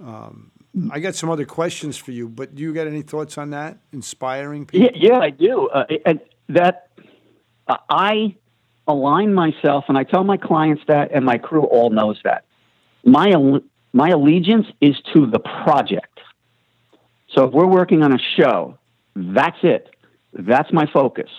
[0.00, 0.50] um,
[0.90, 3.78] I got some other questions for you, but do you got any thoughts on that?
[3.92, 4.88] Inspiring people?
[4.94, 5.68] Yeah, yeah I do.
[5.68, 6.88] Uh, and that
[7.88, 8.36] I
[8.86, 12.44] align myself, and I tell my clients that, and my crew all knows that.
[13.04, 13.32] My
[13.92, 16.20] my allegiance is to the project.
[17.34, 18.78] So if we're working on a show,
[19.14, 19.88] that's it.
[20.32, 21.30] That's my focus.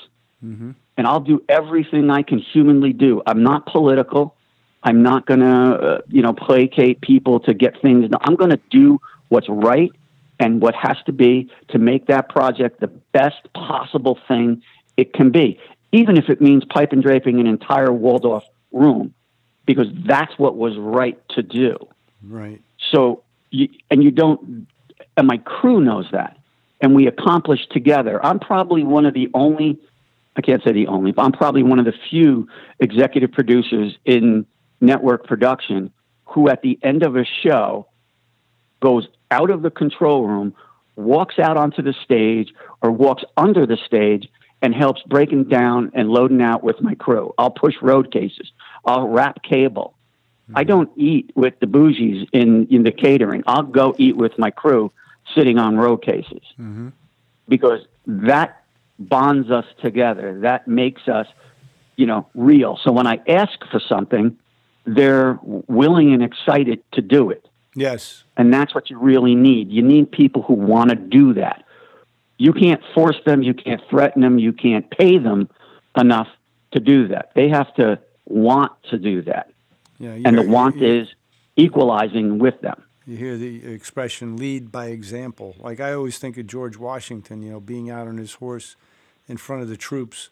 [0.44, 0.72] Mm-hmm.
[0.98, 3.22] And I'll do everything I can humanly do.
[3.26, 4.36] I'm not political.
[4.84, 8.10] I'm not going to, uh, you know, placate people to get things.
[8.10, 8.20] done.
[8.24, 9.00] I'm going to do
[9.32, 9.92] what's right
[10.40, 14.62] and what has to be to make that project the best possible thing
[14.98, 15.60] it can be
[15.92, 19.14] even if it means pipe and draping an entire Waldorf room,
[19.66, 21.78] because that's what was right to do.
[22.24, 22.62] Right.
[22.92, 24.68] So, you, and you don't,
[25.18, 26.38] and my crew knows that,
[26.80, 28.24] and we accomplish together.
[28.26, 29.80] I'm probably one of the only,
[30.36, 32.48] I can't say the only, but I'm probably one of the few
[32.80, 34.46] executive producers in
[34.80, 35.92] network production
[36.26, 37.88] who, at the end of a show,
[38.80, 40.54] goes out of the control room,
[40.96, 44.30] walks out onto the stage, or walks under the stage
[44.62, 47.34] and helps breaking down and loading out with my crew.
[47.38, 48.52] I'll push road cases.
[48.86, 49.96] I'll wrap cable.
[50.48, 50.58] Hmm.
[50.58, 53.44] I don't eat with the bougies in, in the catering.
[53.48, 54.92] I'll go eat with my crew
[55.36, 56.90] sitting on road cases mm-hmm.
[57.48, 58.64] because that
[59.00, 60.40] bonds us together.
[60.42, 61.28] That makes us,
[61.96, 62.80] you know, real.
[62.84, 64.38] So when I ask for something,
[64.86, 67.48] they're willing and excited to do it.
[67.76, 68.24] Yes.
[68.38, 69.72] And that's what you really need.
[69.72, 71.64] You need people who want to do that.
[72.38, 75.50] You can't force them, you can't threaten them, you can't pay them
[75.96, 76.28] enough
[76.72, 77.32] to do that.
[77.36, 79.52] They have to want to do that.
[80.00, 80.18] Yeah.
[80.26, 81.08] And the want you, is
[81.56, 82.82] equalizing with them.
[83.06, 87.42] You hear the expression "lead by example." Like I always think of George Washington.
[87.42, 88.76] You know, being out on his horse
[89.28, 90.30] in front of the troops.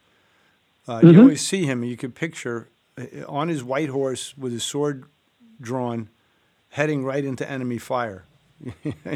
[0.87, 1.81] Uh, You always see him.
[1.83, 5.05] and You could picture uh, on his white horse with his sword
[5.61, 6.09] drawn,
[6.69, 8.25] heading right into enemy fire.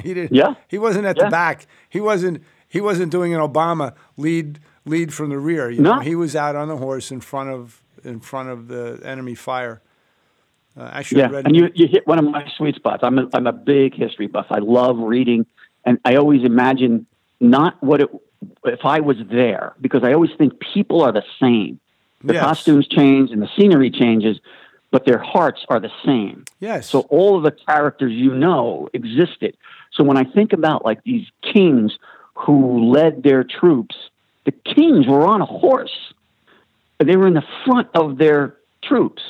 [0.02, 0.34] he didn't.
[0.36, 0.56] Yeah.
[0.68, 1.26] He wasn't at Yeah.
[1.26, 1.68] the back.
[1.90, 2.42] He wasn't.
[2.70, 5.70] He wasn't doing an Obama lead lead from the rear.
[5.70, 6.00] You know, No.
[6.02, 9.82] he was out on the horse in front of in front of the enemy fire.
[10.76, 13.02] Uh, actually, I Yeah, read and you, you hit one of my sweet spots.
[13.04, 14.48] I'm a, I'm a big history buff.
[14.50, 15.46] I love reading,
[15.86, 17.06] and I always imagine
[17.40, 18.10] not what it
[18.66, 21.80] if I was there because I always think people are the same.
[22.24, 22.44] The Yes.
[22.44, 24.40] costumes change and the scenery changes,
[24.94, 26.46] but their hearts are the same.
[26.60, 26.88] yes.
[26.88, 29.58] So all of the characters you know existed.
[29.92, 31.98] So when I think about like these kings
[32.36, 33.96] who led their troops,
[34.46, 36.14] the kings were on a horse.
[37.00, 39.24] They were in the front of their troops.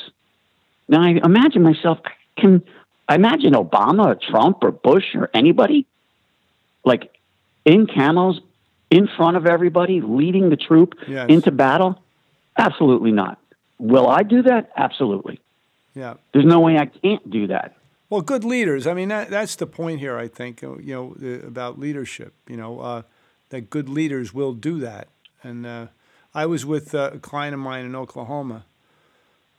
[0.90, 2.00] Now I imagine myself
[2.38, 2.62] can
[3.08, 5.86] I imagine Obama or Trump or Bush or anybody
[6.84, 7.10] like
[7.64, 8.42] in camels
[8.90, 11.30] in front of everybody leading the troop Yes.
[11.30, 12.04] into battle?
[12.58, 13.40] Absolutely not.
[13.80, 14.72] Will I do that?
[14.76, 15.40] Absolutely.
[15.96, 16.16] Yeah.
[16.34, 17.76] There's no way I can't do that.
[18.10, 18.86] Well, good leaders.
[18.86, 20.18] I mean, that, that's the point here.
[20.18, 22.34] I think uh, you know the, about leadership.
[22.48, 23.02] You know uh,
[23.50, 25.08] that good leaders will do that.
[25.44, 25.88] And uh,
[26.34, 28.66] I was with uh, a client of mine in Oklahoma,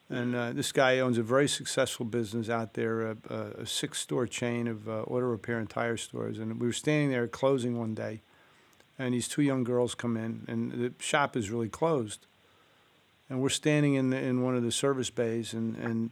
[0.09, 4.27] and uh, this guy owns a very successful business out there, a, a, a six-store
[4.27, 6.39] chain of uh, auto repair and tire stores.
[6.39, 8.23] And we were standing there closing one day,
[8.99, 12.27] and these two young girls come in, and the shop is really closed.
[13.31, 16.11] And we're standing in the, in one of the service bays, and, and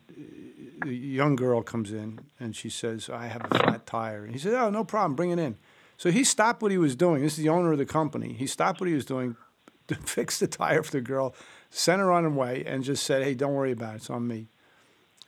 [0.84, 4.24] a young girl comes in and she says, I have a flat tire.
[4.24, 5.56] And he said, Oh, no problem, bring it in.
[5.98, 7.22] So he stopped what he was doing.
[7.22, 8.32] This is the owner of the company.
[8.32, 9.36] He stopped what he was doing,
[10.04, 11.34] fixed the tire for the girl,
[11.70, 13.96] sent her on her way, and just said, Hey, don't worry about it.
[13.96, 14.48] It's on me.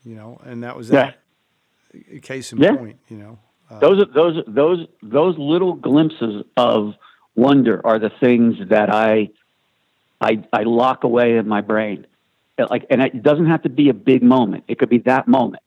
[0.04, 1.18] You know, and that was that.
[2.22, 2.74] Case in Yeah.
[2.76, 3.38] point, you know.
[3.70, 6.94] Uh, those those those those little glimpses of
[7.36, 9.28] wonder are the things that I
[10.24, 12.06] I I lock away in my brain.
[12.56, 14.64] Like, and it doesn't have to be a big moment.
[14.68, 15.62] It could be that moment,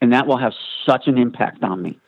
[0.00, 0.54] and that will have
[0.84, 1.98] such an impact on me.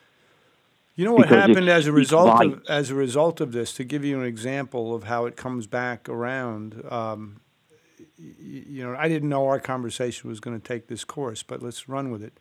[0.97, 3.73] You know what happened as a result of as a result of this?
[3.75, 7.41] To give you an example of how it comes back around, um,
[8.19, 11.63] y- you know, I didn't know our conversation was going to take this course, but
[11.63, 12.33] let's run with it.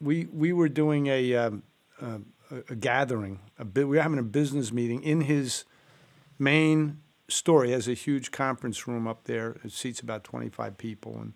[0.00, 1.62] We we were doing a um,
[2.00, 2.20] a,
[2.70, 3.40] a gathering.
[3.58, 5.66] A bit, we were having a business meeting in his
[6.38, 7.64] main store.
[7.64, 9.56] He has a huge conference room up there.
[9.64, 11.32] It seats about twenty five people, and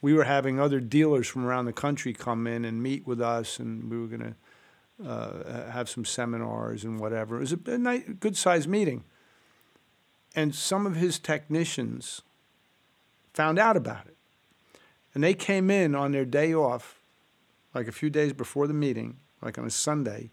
[0.00, 3.58] we were having other dealers from around the country come in and meet with us,
[3.58, 4.34] and we were going
[5.00, 7.36] to uh, have some seminars and whatever.
[7.36, 9.04] It was a, a nice, good sized meeting.
[10.34, 12.20] And some of his technicians
[13.32, 14.16] found out about it.
[15.14, 17.00] And they came in on their day off,
[17.74, 20.30] like a few days before the meeting, like on a Sunday,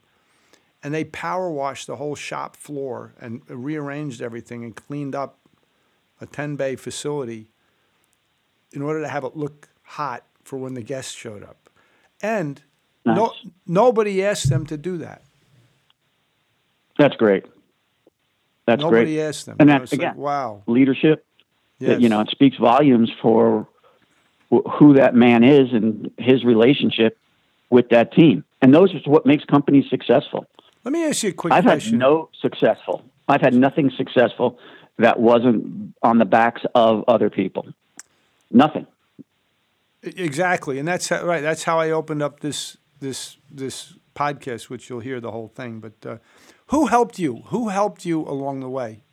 [0.83, 5.39] and they power washed the whole shop floor and rearranged everything and cleaned up
[6.19, 7.49] a 10 bay facility
[8.73, 11.69] in order to have it look hot for when the guests showed up.
[12.21, 12.61] And
[13.05, 13.33] no,
[13.67, 15.23] nobody asked them to do that.
[16.97, 17.45] That's great.
[18.65, 19.21] That's Nobody great.
[19.21, 19.57] asked them.
[19.59, 20.63] And that's, it's like, again, wow.
[20.67, 21.25] Leadership.
[21.79, 21.89] Yes.
[21.89, 23.67] That, you know, it speaks volumes for
[24.51, 27.17] wh- who that man is and his relationship
[27.69, 28.45] with that team.
[28.61, 30.45] And those is what makes companies successful.
[30.83, 33.03] Let me ask you a quick I've had no successful.
[33.27, 34.59] I've had nothing successful
[34.97, 37.67] that wasn't on the backs of other people.
[38.51, 38.85] Nothing.
[40.03, 41.41] Exactly, and that's how, right.
[41.41, 45.79] That's how I opened up this this this podcast, which you'll hear the whole thing.
[45.79, 46.17] But uh,
[46.67, 47.43] who helped you?
[47.47, 49.03] Who helped you along the way?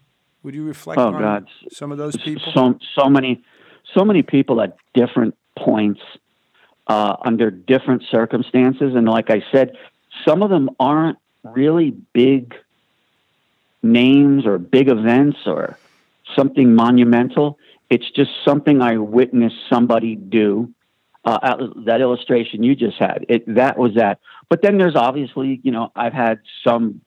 [0.42, 1.46] Would you reflect Oh, on God.
[1.70, 2.42] some of those people?
[2.52, 3.44] So so many
[3.96, 6.00] so many people at different points
[6.88, 9.76] uh, under different circumstances, and like I said,
[10.26, 12.55] some of them aren't really big
[13.82, 15.78] names or big events or
[16.36, 17.59] something monumental.
[17.88, 20.72] It's just something I witnessed somebody do.
[21.22, 24.20] Uh, that illustration you just had, it that was that.
[24.49, 27.03] But then there's obviously, you know, I've had some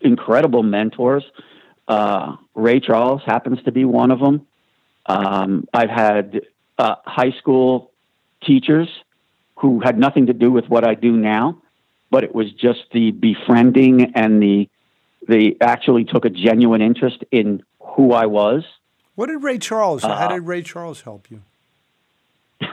[0.00, 1.24] incredible mentors.
[1.88, 4.46] Uh, Ray Charles happens to be one of them.
[5.06, 6.42] Um, I've had
[6.78, 7.90] uh, high school
[8.44, 8.88] teachers
[9.56, 11.60] who had nothing to do with what I do now,
[12.14, 14.68] but it was just the befriending and the
[15.26, 18.62] they actually took a genuine interest in who I was.
[19.16, 20.04] What did Ray Charles?
[20.04, 21.42] Uh, how did Ray Charles help you?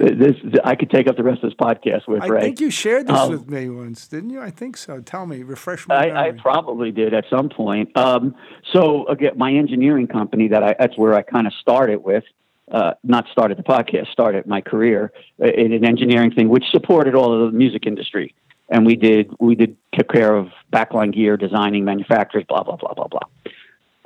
[0.00, 2.40] this I could take up the rest of this podcast with I Ray.
[2.40, 4.42] think you shared this Um, with me once, didn't you?
[4.42, 5.00] I think so.
[5.00, 6.38] Tell me, refresh my I, memory.
[6.38, 7.96] I probably did at some point.
[7.96, 8.34] Um,
[8.72, 12.24] so again, my engineering company that I that's where I kind of started with.
[12.72, 17.30] Uh, not started the podcast, started my career in an engineering thing, which supported all
[17.34, 18.34] of the music industry.
[18.70, 22.94] And we did we did took care of backline gear, designing, manufacturing, blah blah blah
[22.94, 23.28] blah blah.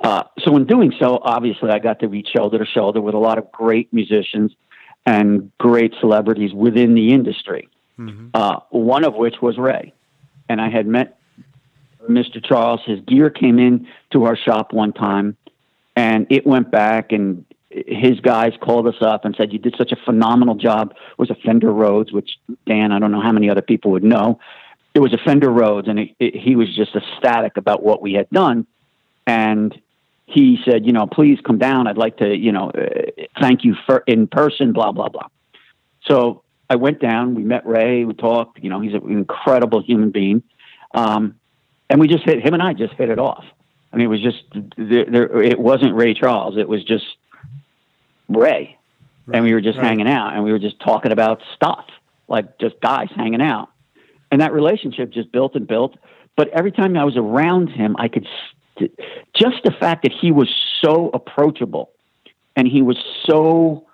[0.01, 3.19] Uh, so in doing so, obviously, I got to reach shoulder to shoulder with a
[3.19, 4.51] lot of great musicians
[5.05, 7.69] and great celebrities within the industry.
[8.33, 9.93] Uh, one of which was Ray,
[10.49, 11.17] and I had met
[12.07, 12.43] Mr.
[12.43, 12.81] Charles.
[12.85, 15.35] His gear came in to our shop one time,
[15.95, 17.11] and it went back.
[17.11, 17.45] And
[17.85, 21.29] his guys called us up and said, "You did such a phenomenal job." It was
[21.29, 24.39] a Fender Rhodes, which Dan, I don't know how many other people would know.
[24.93, 28.13] It was a Fender Rhodes, and it, it, he was just ecstatic about what we
[28.13, 28.65] had done.
[29.25, 29.79] And
[30.25, 31.87] he said, "You know, please come down.
[31.87, 35.27] I'd like to, you know, uh, thank you for in person." Blah blah blah.
[36.05, 37.35] So I went down.
[37.35, 38.05] We met Ray.
[38.05, 38.63] We talked.
[38.63, 40.43] You know, he's an incredible human being.
[40.93, 41.35] Um,
[41.89, 43.45] and we just hit him and I just hit it off.
[43.91, 44.43] I mean, it was just
[44.77, 45.05] there.
[45.05, 46.57] there it wasn't Ray Charles.
[46.57, 47.05] It was just
[48.29, 48.77] Ray,
[49.33, 49.87] and we were just right.
[49.87, 51.85] hanging out, and we were just talking about stuff,
[52.27, 53.69] like just guys hanging out.
[54.31, 55.97] And that relationship just built and built.
[56.35, 58.27] But every time I was around him, I could
[58.75, 58.91] st-
[59.33, 60.49] just the fact that he was
[60.83, 61.89] so approachable,
[62.55, 63.85] and he was so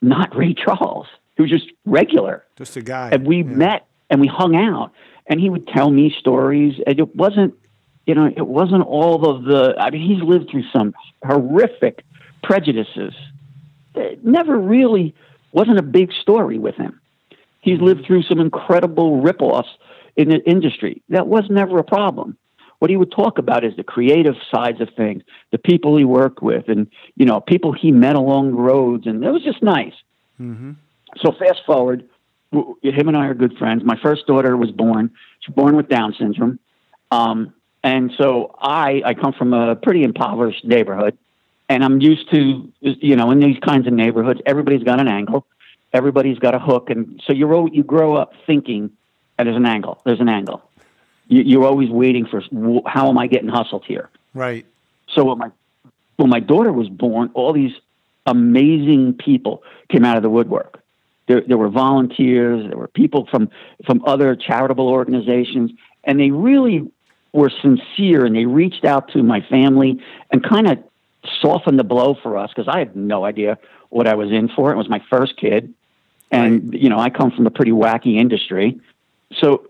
[0.00, 1.06] not Ray Charles.
[1.36, 3.10] He was just regular Just a guy.
[3.12, 3.44] and we Yeah.
[3.44, 4.92] met and we hung out
[5.26, 7.54] and he would tell me stories and it wasn't
[8.06, 10.92] you know it wasn't all of the i mean he's lived through some
[11.24, 12.04] horrific
[12.42, 13.14] prejudices
[13.94, 15.14] it never really
[15.52, 17.00] wasn't a big story with him.
[17.60, 19.68] He's lived through some incredible rip-offs
[20.16, 21.02] in the industry.
[21.08, 22.36] That was never a problem.
[22.78, 25.22] What he would talk about is the creative sides of things
[25.52, 29.24] the people he worked with and you know people he met along the roads and
[29.24, 29.94] it was just nice.
[31.18, 32.08] So fast forward,
[32.50, 33.84] him and I are good friends.
[33.84, 35.10] My first daughter was born.
[35.40, 36.58] She's born with Down syndrome.
[37.10, 41.16] Um, and so I, I come from a pretty impoverished neighborhood
[41.72, 45.46] and I'm used to, you know, in these kinds of neighborhoods, everybody's got an angle.
[45.94, 46.90] Everybody's got a hook.
[46.90, 48.90] And so you're, you grow up thinking
[49.38, 50.00] there's an angle.
[50.04, 50.62] There's an angle.
[51.28, 52.42] You, you're always waiting for,
[52.86, 54.10] how am I getting hustled here?
[54.34, 54.66] Right.
[55.14, 55.50] So when my
[56.18, 57.72] when my daughter was born, all these
[58.26, 60.80] amazing people came out of the woodwork.
[61.26, 63.48] There, there were volunteers, there were people from
[63.84, 65.72] from other charitable organizations,
[66.04, 66.88] and they really
[67.32, 70.00] were sincere and they reached out to my family
[70.30, 70.78] and kind of
[71.40, 73.58] softened the blow for us because I had no idea
[73.90, 74.72] what I was in for.
[74.72, 75.72] It was my first kid,
[76.30, 78.80] and you know I come from a pretty wacky industry,
[79.40, 79.68] so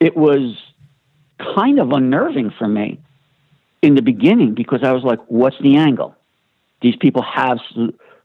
[0.00, 0.56] it was
[1.38, 3.00] kind of unnerving for me
[3.82, 6.16] in the beginning because I was like, what's the angle?
[6.80, 7.58] These people have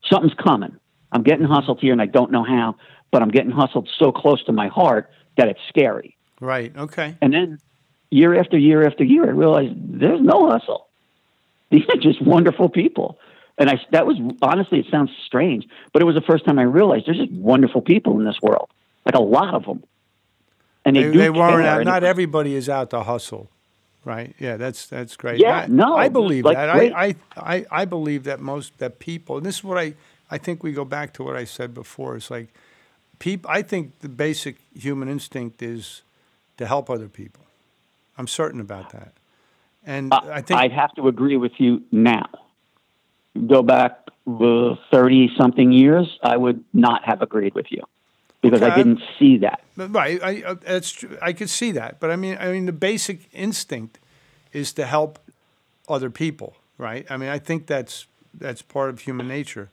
[0.09, 0.75] something's coming.
[1.11, 2.75] I'm getting hustled here and I don't know how,
[3.11, 6.17] but I'm getting hustled so close to my heart that it's scary.
[6.39, 6.75] Right.
[6.75, 7.15] Okay.
[7.21, 7.59] And then
[8.09, 10.87] year after year after year, I realized there's no hustle.
[11.73, 13.17] These are just wonderful people.
[13.57, 16.63] And I, that was honestly, it sounds strange, but it was the first time I
[16.63, 18.69] realized there's just wonderful people in this world,
[19.05, 19.83] like a lot of them.
[20.85, 21.83] And they, They, do they weren't out.
[21.83, 23.49] Not everybody is out to hustle.
[24.05, 24.35] Right.
[24.37, 24.57] Yeah.
[24.57, 25.39] That's that's great.
[25.39, 26.69] Yeah, I, no, I believe like, that.
[26.69, 29.37] I, I I I believe that most that people.
[29.37, 29.95] And this is what I
[30.29, 32.15] I think we go back to what I said before.
[32.17, 32.49] It's like
[33.19, 33.49] people.
[33.49, 36.01] I think the basic human instinct is
[36.57, 37.45] to help other people.
[38.17, 39.13] I'm certain about that.
[39.85, 42.29] And I think I'd have to agree with you now.
[43.47, 47.83] Go back thirty something years, I would not have agreed with you
[48.41, 49.61] because I didn't see that.
[49.75, 51.17] Right, I, I, that's true.
[51.21, 53.99] I could see that, but I mean, I mean, the basic instinct
[54.51, 55.19] is to help
[55.89, 57.05] other people, right?
[57.09, 59.69] I mean, I think that's that's part of human nature.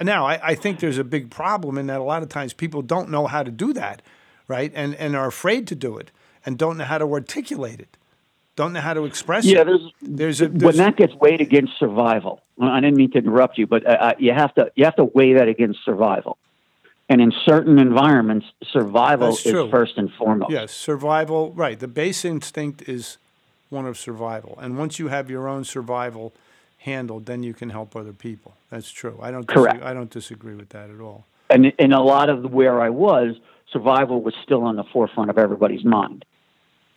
[0.00, 2.82] Now, I, I think there's a big problem in that a lot of times people
[2.82, 4.02] don't know how to do that,
[4.48, 4.72] right?
[4.74, 6.10] And and are afraid to do it,
[6.46, 7.96] and don't know how to articulate it,
[8.62, 9.64] don't know how to express Yeah, it.
[9.66, 12.42] there's There's a when that gets weighed against survival.
[12.60, 15.04] I didn't mean to interrupt you, but uh, uh, you have to you have to
[15.04, 16.38] weigh that against survival.
[17.08, 20.50] And in certain environments, survival is first and foremost.
[20.50, 21.52] yes, survival.
[21.52, 23.18] Right, the base instinct is
[23.68, 26.32] one of survival, and once you have your own survival
[26.78, 28.54] handled, then you can help other people.
[28.70, 29.18] That's true.
[29.22, 29.74] I don't Correct.
[29.74, 31.24] Disagree, I don't disagree with that at all.
[31.50, 33.36] And in a lot of where I was,
[33.72, 36.24] survival was still on the forefront of everybody's mind.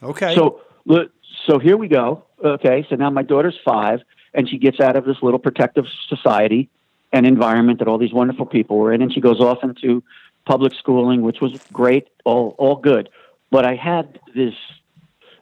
[0.02, 0.36] Okay.
[0.36, 1.12] So, look,
[1.46, 2.24] so here we go.
[2.44, 4.02] Okay, so now my daughter's five,
[4.34, 6.70] and she gets out of this little protective society
[7.14, 10.04] and environment that all these wonderful people were in, and she goes off into
[10.46, 13.10] public schooling, which was great, all all good.
[13.52, 14.54] But I had this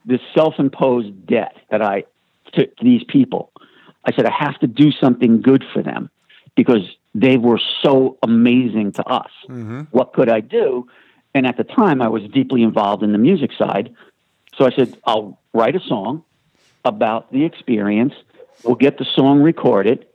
[0.06, 2.04] this self-imposed debt that I
[2.54, 3.52] to, to these people.
[4.06, 6.10] I said I have to do something good for them
[6.56, 9.32] because they were so amazing to us.
[9.50, 9.82] Mm-hmm.
[9.92, 10.88] What could I do?
[11.36, 13.94] And at the time, I was deeply involved in the music side.
[14.58, 16.24] So I said, I'll write a song
[16.86, 18.14] about the experience.
[18.64, 20.06] We'll get the song recorded,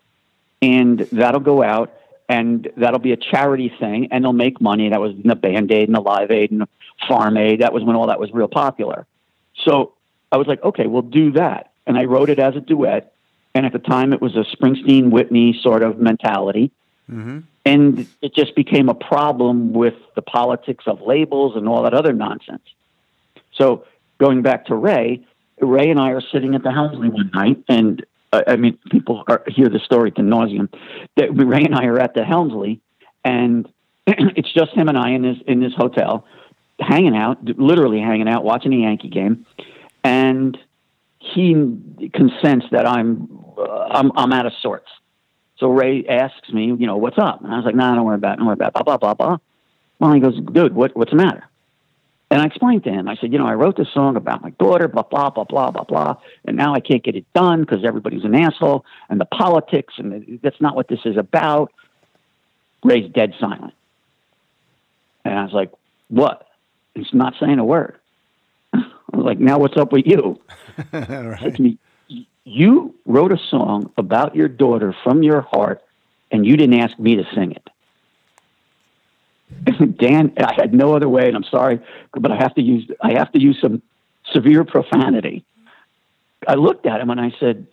[0.62, 1.92] and that'll go out,
[2.28, 4.88] and that'll be a charity thing, and they'll make money.
[4.90, 6.68] That was in the Band Aid and the Live Aid and the
[7.06, 7.60] Farm Aid.
[7.60, 9.06] That was when all that was real popular.
[9.64, 9.94] So
[10.30, 11.72] I was like, okay, we'll do that.
[11.86, 13.12] And I wrote it as a duet.
[13.54, 16.70] And at the time, it was a Springsteen Whitney sort of mentality.
[17.10, 17.40] Mm-hmm.
[17.64, 22.12] And it just became a problem with the politics of labels and all that other
[22.12, 22.62] nonsense.
[23.52, 23.84] So
[24.18, 25.24] going back to Ray,
[25.60, 29.24] Ray and I are sitting at the Helmsley one night, and uh, I mean, people
[29.28, 30.68] are, hear the story to nauseum.
[31.16, 32.80] That Ray and I are at the Helmsley,
[33.24, 33.68] and
[34.06, 36.26] it's just him and I in this in this hotel,
[36.78, 39.46] hanging out, literally hanging out, watching a Yankee game,
[40.04, 40.56] and
[41.18, 41.54] he
[42.14, 44.88] consents that I'm uh, I'm I'm out of sorts.
[45.58, 47.42] So Ray asks me, you know, what's up?
[47.42, 48.36] And I was like, nah, I don't worry about it.
[48.36, 48.74] Don't worry about it.
[48.74, 49.38] Blah, blah, blah, blah.
[49.98, 51.48] Well, he goes, dude, what, what's the matter?
[52.30, 54.50] And I explained to him, I said, you know, I wrote this song about my
[54.50, 56.16] daughter, blah, blah, blah, blah, blah, blah.
[56.44, 60.38] And now I can't get it done because everybody's an asshole and the politics, and
[60.42, 61.72] that's not what this is about.
[62.84, 63.72] Ray's dead silent.
[65.24, 65.72] And I was like,
[66.08, 66.46] what?
[66.94, 67.96] He's not saying a word.
[68.74, 70.40] I was like, now what's up with you?
[70.92, 71.56] Right.
[71.56, 71.78] to me,
[72.44, 75.82] You wrote a song about your daughter from your heart,
[76.30, 77.68] and you didn't ask me to sing it.
[79.98, 81.80] Dan, I had no other way, and I'm sorry,
[82.12, 83.82] but I have to use I have to use some
[84.32, 85.44] severe profanity.
[86.46, 87.66] I looked at him and I said,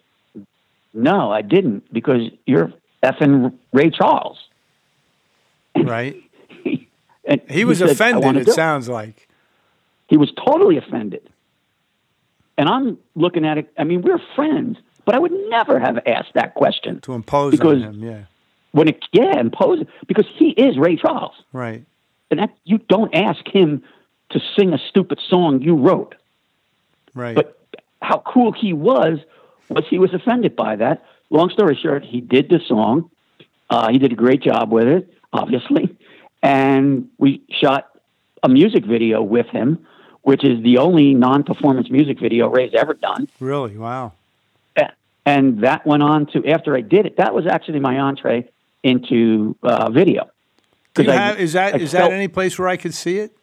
[0.94, 2.72] "No, I didn't, because you're
[3.04, 4.38] effing Ray Charles."
[5.76, 6.16] Right.
[7.28, 9.28] And He was said, offended, it sounds like.
[10.08, 11.28] He was totally offended.
[12.56, 13.74] And I'm looking at it.
[13.80, 17.82] I mean, we're friends, but I would never have asked that question To impose Because-
[17.82, 18.22] on him, yeah.
[18.76, 21.86] When it, yeah, impose it because he is Ray Charles, Right.
[22.30, 23.82] and that you don't ask him
[24.32, 26.14] to sing a stupid song you wrote.
[27.14, 27.36] Right.
[27.36, 27.58] But
[28.02, 29.20] how cool he was
[29.70, 31.06] was he was offended by that.
[31.30, 33.10] Long story short, he did the song.
[33.70, 35.96] Uh, he did a great job with it, obviously,
[36.44, 37.90] and we shot
[38.44, 39.88] a music video with him,
[40.24, 43.30] which is the only non-performance music video Ray's ever done.
[43.40, 43.78] really?
[43.78, 44.12] Wow.
[45.28, 47.18] And that went on to after I did it.
[47.18, 48.48] That was actually my entree
[48.86, 50.30] into uh, video.
[50.94, 52.94] Do you 'Cause I- have, is that I is that any place where I could
[52.94, 53.36] see it?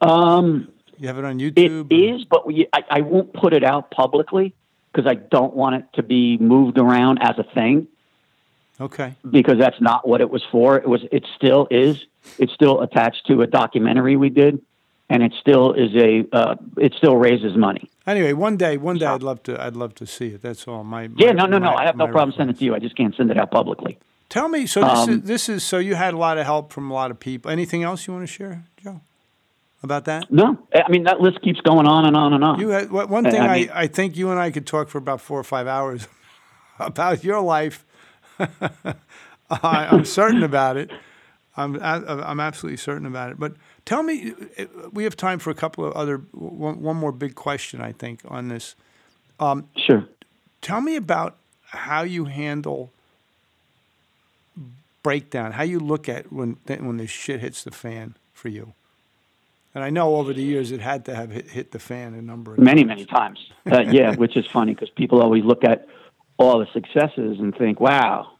[0.00, 0.68] Um,
[0.98, 1.92] You have it on It YouTube?
[1.92, 4.54] is, but we, I, I won't put it out publicly
[4.92, 7.86] because I don't want it to be moved around as a thing
[8.80, 9.14] Okay.
[9.30, 10.76] because that's not what it was for.
[10.76, 12.02] It was, it still is,
[12.38, 14.60] it's still attached to a documentary we did,
[15.10, 17.90] and it still is a, uh, it still raises money.
[18.06, 19.62] Anyway, one day, one day, I'd love to.
[19.62, 20.42] I'd love to see it.
[20.42, 20.82] That's all.
[20.84, 21.70] My, Yeah, my- no, no, no.
[21.72, 22.74] my- I have no problem sending it to you.
[22.74, 23.98] I just can't send it out publicly.
[24.30, 24.64] Tell me.
[24.66, 26.94] So this Um, is this is so you had a lot of help from a
[26.94, 27.50] lot of people.
[27.50, 29.00] Anything else you want to share, Joe,
[29.82, 30.30] about that?
[30.32, 32.58] No, I mean that list keeps going on and on and on.
[32.60, 33.40] You had one thing.
[33.40, 35.66] I I, mean- I think you and I could talk for about four or five
[35.66, 36.08] hours
[36.78, 37.84] about your life.
[39.50, 40.90] I, I'm certain about it.
[41.56, 43.38] I'm I'm absolutely certain about it.
[43.38, 43.54] But
[43.84, 44.32] tell me,
[44.92, 47.80] we have time for a couple of other one, one more big question.
[47.80, 48.76] I think on this.
[49.76, 50.06] sure.
[50.62, 52.92] Tell me about how you handle
[55.02, 55.52] breakdown.
[55.52, 58.74] How you look at when when the shit hits the fan for you.
[59.74, 62.22] And I know over the years it had to have hit, hit the fan a
[62.22, 62.88] number of many times.
[62.88, 63.38] many times
[63.70, 65.86] uh, yeah which is funny because people always look at
[66.38, 68.32] all the successes and think wow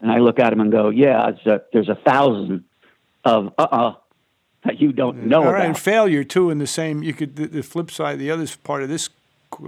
[0.00, 2.64] and i look at them and go yeah it's a, there's a thousand
[3.24, 3.94] of uh-uh
[4.64, 6.50] that you don't know All right, and failure too.
[6.50, 8.18] In the same, you could the, the flip side.
[8.18, 9.10] The other part of this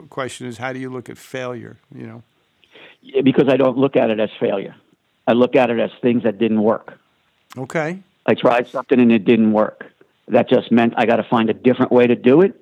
[0.09, 1.77] question is how do you look at failure?
[1.95, 2.23] You know,
[3.03, 4.75] Yeah, because i don't look at it as failure
[5.27, 6.99] i look at it as things that didn't work
[7.57, 9.85] okay, i tried something and it didn't work
[10.29, 12.55] that just meant i got to find a different way to do it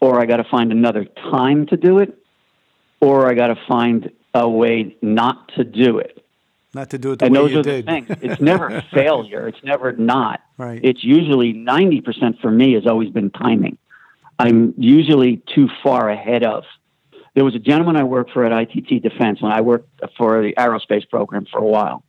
[0.00, 2.18] or i got to find another time to do it
[3.00, 6.22] or i got to find a way not to do it
[6.74, 7.86] not to do it the and way those you are did.
[7.86, 8.18] the things.
[8.20, 9.48] It's never failure.
[9.48, 10.42] It's never not.
[10.58, 10.78] Right.
[10.84, 13.78] It's usually ninety percent for me has always been timing.
[14.38, 16.64] I'm usually too far ahead of.
[17.36, 20.54] There was a gentleman I worked for at ITT Defense when I worked for the
[20.54, 22.02] aerospace program for a while,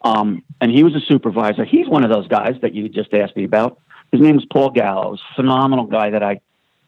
[0.00, 1.66] um, and he was a supervisor.
[1.66, 3.78] He's one of those guys that you just asked me about.
[4.12, 6.40] His name was Paul Gallows, phenomenal guy that I,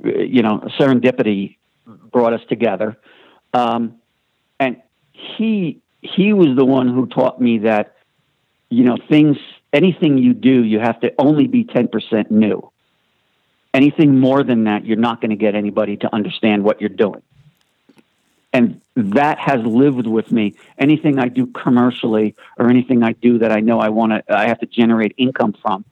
[0.03, 1.59] you know, serendipity
[2.11, 2.97] brought us together,
[3.53, 3.97] um,
[4.59, 4.81] and
[5.13, 7.97] he he was the one who taught me that
[8.71, 9.37] you know things
[9.75, 12.71] anything you do, you have to only be 10% new.
[13.75, 17.21] Anything more than that, you're not going to get anybody to understand what you're doing.
[18.55, 20.55] And that has lived with me.
[20.79, 24.47] Anything I do commercially or anything I do that I know I want to, I
[24.47, 25.85] have to generate income from.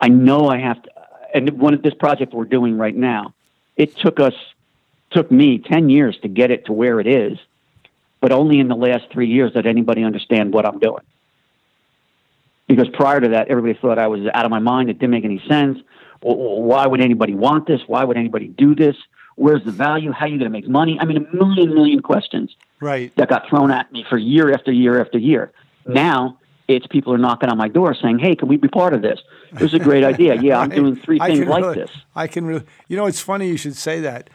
[0.00, 0.90] I know I have to,
[1.34, 3.34] and one of this project we're doing right now,
[3.76, 4.32] it took us,
[5.10, 7.38] took me 10 years to get it to where it is,
[8.20, 11.04] but only in the last three years did anybody understand what I'm doing.
[12.66, 14.88] Because prior to that, everybody thought I was out of my mind.
[14.88, 15.78] It didn't make any sense.
[16.22, 17.82] Why would anybody want this?
[17.86, 18.96] Why would anybody do this?
[19.36, 20.12] Where's the value?
[20.12, 20.98] How are you going to make money?
[20.98, 23.14] I mean, a million, million questions right.
[23.16, 25.52] that got thrown at me for year after year after year.
[25.86, 29.02] Now it's people are knocking on my door saying, "Hey, can we be part of
[29.02, 29.20] this?
[29.52, 30.34] This is a great idea.
[30.42, 33.48] Yeah, I'm doing three things like really, this." I can really, you know, it's funny
[33.48, 34.30] you should say that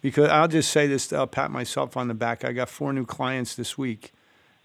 [0.00, 1.12] because I'll just say this.
[1.12, 2.44] I'll pat myself on the back.
[2.44, 4.12] I got four new clients this week,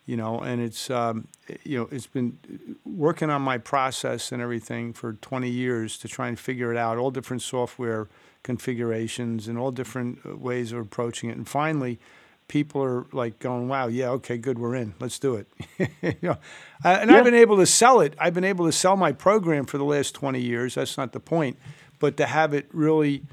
[0.05, 1.27] you know, and it's um,
[1.63, 2.37] you know it's been
[2.85, 6.97] working on my process and everything for 20 years to try and figure it out,
[6.97, 8.07] all different software
[8.43, 11.37] configurations and all different uh, ways of approaching it.
[11.37, 11.99] And finally,
[12.47, 14.93] people are like going, "Wow, yeah, okay, good, we're in.
[14.99, 15.47] Let's do it."
[16.01, 16.37] you know,
[16.83, 17.17] and yeah.
[17.17, 18.13] I've been able to sell it.
[18.19, 20.75] I've been able to sell my program for the last 20 years.
[20.75, 21.57] That's not the point,
[21.99, 23.23] but to have it really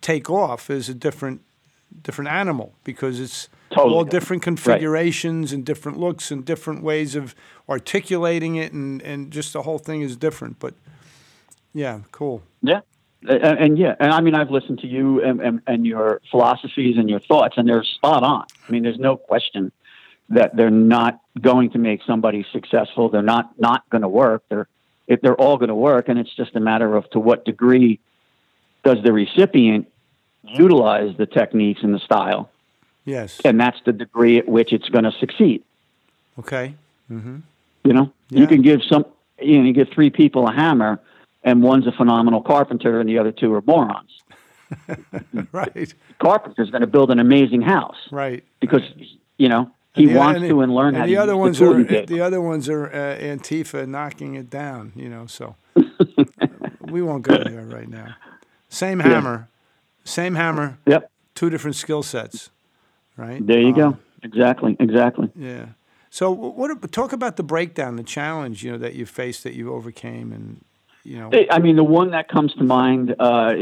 [0.00, 1.42] take off is a different
[2.02, 5.56] different animal because it's totally all different configurations right.
[5.56, 7.34] and different looks and different ways of
[7.68, 10.58] articulating it and and just the whole thing is different.
[10.58, 10.74] But
[11.74, 12.42] yeah, cool.
[12.62, 12.80] Yeah
[13.28, 16.96] and, and, yeah, and I mean, I've listened to you and, and, and, your philosophies
[16.96, 18.46] and your thoughts, and they're spot on.
[18.66, 19.72] I mean, there's no question
[20.30, 23.08] that they're not going to make somebody successful.
[23.08, 24.42] They're not not going to work.
[24.48, 24.66] They're
[25.06, 28.00] if they're all going to work, and it's just a matter of to what degree
[28.82, 29.88] does the recipient
[30.42, 32.50] utilize the techniques and the style.
[33.04, 35.62] Yes, and that's the degree at which it's going to succeed.
[36.38, 36.74] Okay.
[37.10, 37.38] Mm-hmm.
[37.84, 38.40] You know, yeah.
[38.40, 39.06] you can give some.
[39.40, 41.00] You know, you give three people a hammer
[41.44, 44.10] and one's a phenomenal carpenter, and the other two are morons.
[45.52, 45.92] right.
[46.18, 47.96] Carpenter's going to build an amazing house.
[48.10, 48.44] Right.
[48.60, 48.82] Because
[49.36, 51.58] you know he the, wants and to and learn and how the to other ones
[51.58, 54.92] the are the other ones are uh, Antifa knocking it down.
[54.96, 55.56] You know, so
[56.80, 58.16] we won't go there right now.
[58.68, 60.10] Same hammer, yeah.
[60.10, 60.78] same hammer.
[60.86, 61.10] Yep.
[61.34, 62.50] Two different skill sets.
[63.16, 63.46] Right.
[63.46, 63.98] There you um, go.
[64.22, 64.76] Exactly.
[64.78, 65.30] Exactly.
[65.36, 65.66] Yeah.
[66.10, 69.72] So, what talk about the breakdown, the challenge, you know, that you faced, that you
[69.72, 70.62] overcame, and
[71.04, 71.30] you know?
[71.50, 73.14] I mean, the one that comes to mind.
[73.18, 73.54] Uh,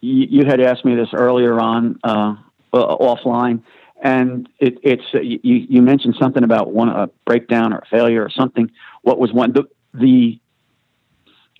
[0.00, 2.36] you, you, had asked me this earlier on uh,
[2.72, 3.62] uh, offline,
[4.00, 8.22] and it, it's uh, you, you, mentioned something about one a breakdown or a failure
[8.22, 8.70] or something.
[9.02, 10.38] What was one the the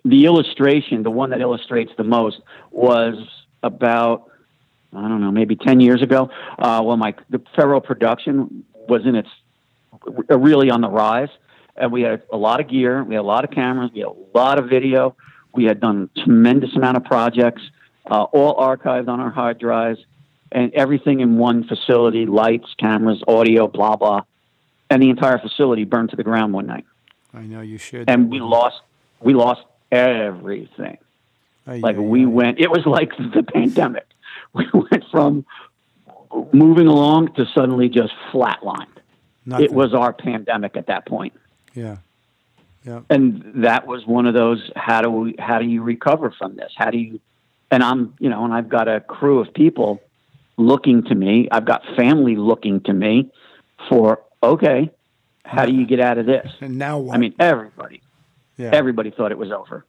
[0.04, 2.40] the illustration, the one that illustrates the most,
[2.70, 3.16] was
[3.62, 4.30] about
[4.92, 9.16] I don't know, maybe ten years ago, uh, when my the Ferro production was in
[9.16, 9.28] its
[10.28, 11.30] really on the rise
[11.78, 14.08] and we had a lot of gear, we had a lot of cameras, we had
[14.08, 15.16] a lot of video.
[15.54, 17.62] We had done a tremendous amount of projects,
[18.10, 19.98] uh, all archived on our hard drives,
[20.52, 24.22] and everything in one facility: lights, cameras, audio, blah blah.
[24.90, 26.84] And the entire facility burned to the ground one night.
[27.34, 28.08] I know you should.
[28.08, 28.80] And we lost,
[29.20, 29.62] we lost
[29.92, 30.98] everything.
[31.66, 32.26] Aye, like aye, we aye.
[32.26, 34.06] went, it was like the pandemic.
[34.54, 35.44] We went from
[36.52, 38.86] moving along to suddenly just flatlined.
[39.44, 39.64] Nothing.
[39.64, 41.32] It was our pandemic at that point.
[41.78, 41.96] Yeah.
[42.84, 43.00] Yeah.
[43.10, 46.72] And that was one of those how do we how do you recover from this?
[46.76, 47.20] How do you
[47.70, 50.00] and I'm, you know, and I've got a crew of people
[50.56, 51.48] looking to me.
[51.52, 53.30] I've got family looking to me
[53.88, 54.90] for okay,
[55.44, 56.50] how do you get out of this?
[56.60, 57.14] And now what?
[57.14, 58.02] I mean, everybody.
[58.56, 58.70] Yeah.
[58.72, 59.84] Everybody thought it was over.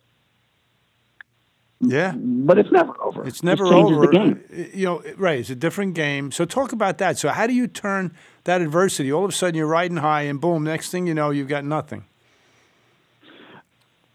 [1.82, 3.26] Yeah, but it's never over.
[3.26, 4.02] It's never it over.
[4.02, 4.44] The game.
[4.52, 5.40] Uh, you know, right?
[5.40, 6.30] It's a different game.
[6.32, 7.18] So talk about that.
[7.18, 8.14] So how do you turn
[8.44, 9.12] that adversity?
[9.12, 10.64] All of a sudden, you're riding high, and boom!
[10.64, 12.06] Next thing you know, you've got nothing.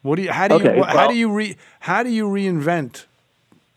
[0.03, 0.33] What do you?
[0.33, 0.81] How do okay, you?
[0.81, 1.57] Well, how do you re?
[1.81, 3.07] How do you reinvent?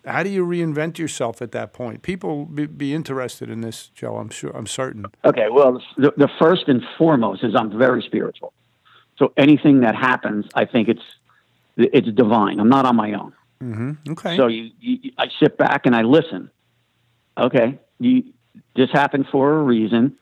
[0.05, 2.01] How do you reinvent yourself at that point?
[2.01, 4.17] People be, be interested in this, Joe.
[4.17, 4.51] I'm sure.
[4.55, 5.05] I'm certain.
[5.25, 5.47] Okay.
[5.51, 8.53] Well, the, the first and foremost is I'm very spiritual.
[9.17, 11.01] So anything that happens, I think it's
[11.75, 12.59] it's divine.
[12.59, 13.33] I'm not on my own.
[13.61, 14.11] Mm-hmm.
[14.11, 14.37] Okay.
[14.37, 16.51] So you, you, I sit back and I listen.
[17.37, 18.23] Okay, you,
[18.75, 20.17] this happened for a reason,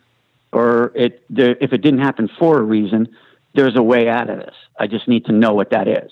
[0.55, 3.09] or it the, if it didn't happen for a reason,
[3.53, 4.55] there's a way out of this.
[4.79, 6.11] I just need to know what that is,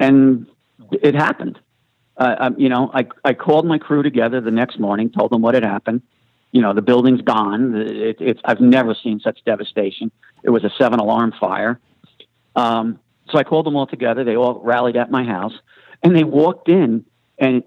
[0.00, 0.46] and
[0.90, 1.58] it happened.
[2.16, 5.54] Uh, you know, I I called my crew together the next morning, told them what
[5.54, 6.02] had happened.
[6.50, 7.74] You know, the building's gone.
[7.76, 10.10] It, I've never seen such devastation.
[10.42, 11.78] It was a seven alarm fire.
[12.54, 12.98] Um,
[13.30, 14.24] so I called them all together.
[14.24, 15.52] They all rallied at my house
[16.02, 17.04] and they walked in
[17.38, 17.62] and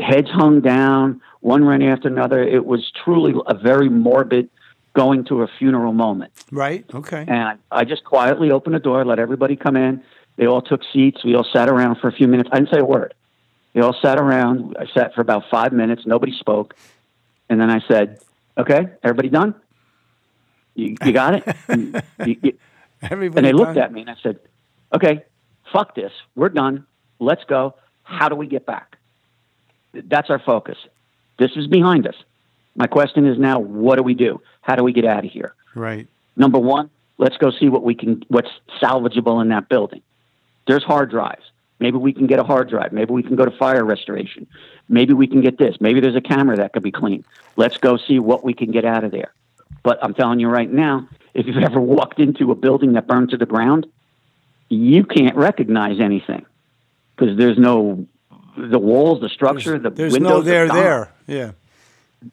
[0.00, 2.42] heads hung down, one right after another.
[2.42, 4.48] It was truly a very morbid
[4.94, 6.32] going to a funeral moment.
[6.50, 6.84] Right.
[6.94, 7.24] Okay.
[7.26, 10.02] And I just quietly opened the door, let everybody come in.
[10.36, 11.24] They all took seats.
[11.24, 12.48] We all sat around for a few minutes.
[12.52, 13.14] I didn't say a word.
[13.74, 14.76] They all sat around.
[14.78, 16.02] I sat for about five minutes.
[16.06, 16.74] Nobody spoke.
[17.48, 18.20] And then I said,
[18.58, 19.54] okay, everybody done?
[20.74, 21.56] You, you got it?
[21.68, 22.58] And, you- you-
[23.02, 24.38] Everybody and they looked at me and I said,
[24.94, 25.24] okay,
[25.72, 26.12] fuck this.
[26.36, 26.86] We're done.
[27.18, 27.74] Let's go.
[28.04, 28.96] How do we get back?
[29.92, 30.78] That's our focus.
[31.38, 32.14] This is behind us.
[32.74, 34.40] My question is now, what do we do?
[34.60, 35.54] How do we get out of here?
[35.74, 36.06] Right.
[36.36, 38.50] Number one, let's go see what we can, what's
[38.80, 40.02] salvageable in that building.
[40.66, 41.42] There's hard drives.
[41.78, 42.92] Maybe we can get a hard drive.
[42.92, 44.46] Maybe we can go to fire restoration.
[44.88, 45.76] Maybe we can get this.
[45.80, 47.24] Maybe there's a camera that could be cleaned.
[47.56, 49.32] Let's go see what we can get out of there.
[49.82, 53.30] But I'm telling you right now, if you've ever walked into a building that burned
[53.30, 53.86] to the ground,
[54.68, 56.46] you can't recognize anything
[57.16, 58.06] because there's no
[58.56, 60.30] the walls, the structure, the There's windows.
[60.30, 61.12] no there there.
[61.26, 61.52] Yeah.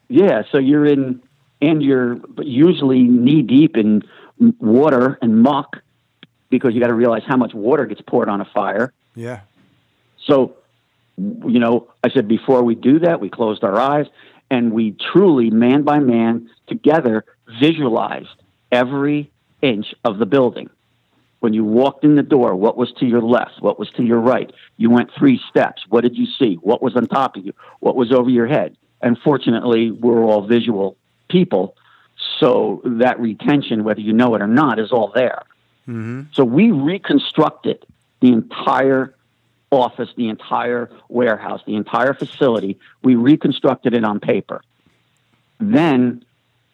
[0.08, 1.22] Yeah, so you're in,
[1.60, 4.02] and you're usually knee deep in
[4.58, 5.76] water and muck
[6.48, 8.92] because you got to realize how much water gets poured on a fire.
[9.14, 9.40] Yeah.
[10.26, 10.56] So,
[11.16, 14.06] you know, I said before we do that, we closed our eyes
[14.50, 17.24] and we truly, man by man, together
[17.60, 18.28] visualized
[18.72, 19.30] every
[19.62, 20.70] inch of the building.
[21.40, 23.60] When you walked in the door, what was to your left?
[23.60, 24.52] What was to your right?
[24.76, 25.82] You went three steps.
[25.88, 26.56] What did you see?
[26.56, 27.54] What was on top of you?
[27.78, 28.76] What was over your head?
[29.00, 30.96] And fortunately, we're all visual
[31.28, 31.76] people.
[32.38, 35.42] So that retention, whether you know it or not, is all there.
[35.88, 36.22] Mm-hmm.
[36.32, 37.84] So we reconstructed
[38.20, 39.14] the entire
[39.70, 42.78] office, the entire warehouse, the entire facility.
[43.02, 44.62] We reconstructed it on paper.
[45.58, 46.24] Then,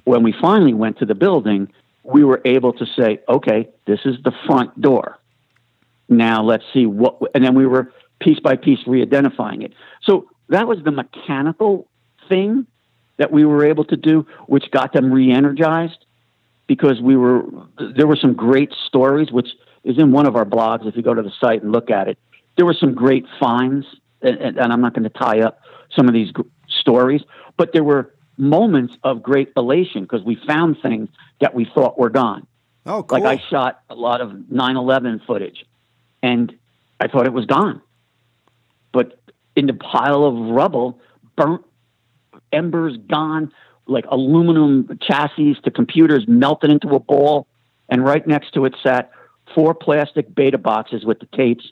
[0.04, 1.72] when we finally went to the building,
[2.02, 5.18] we were able to say, okay, this is the front door.
[6.08, 9.72] Now let's see what, and then we were piece by piece re identifying it.
[10.02, 11.88] So that was the mechanical
[12.28, 12.66] thing
[13.16, 16.04] that we were able to do, which got them re energized
[16.66, 17.44] because we were
[17.78, 19.48] there were some great stories, which
[19.84, 20.86] is in one of our blogs.
[20.86, 22.18] If you go to the site and look at it,
[22.56, 23.86] there were some great finds,
[24.22, 25.60] and, and and I'm not going to tie up
[25.94, 27.22] some of these gr- stories,
[27.56, 31.08] but there were moments of great elation because we found things
[31.40, 32.46] that we thought were gone.
[32.84, 33.20] Oh, cool.
[33.20, 35.64] Like I shot a lot of 9/11 footage,
[36.22, 36.54] and
[37.00, 37.80] I thought it was gone,
[38.92, 39.18] but
[39.54, 41.00] in the pile of rubble,
[41.36, 41.64] burnt
[42.52, 43.52] embers gone,
[43.86, 47.46] like aluminum chassis to computers melted into a ball,
[47.88, 49.10] and right next to it sat
[49.54, 51.70] four plastic beta boxes with the tapes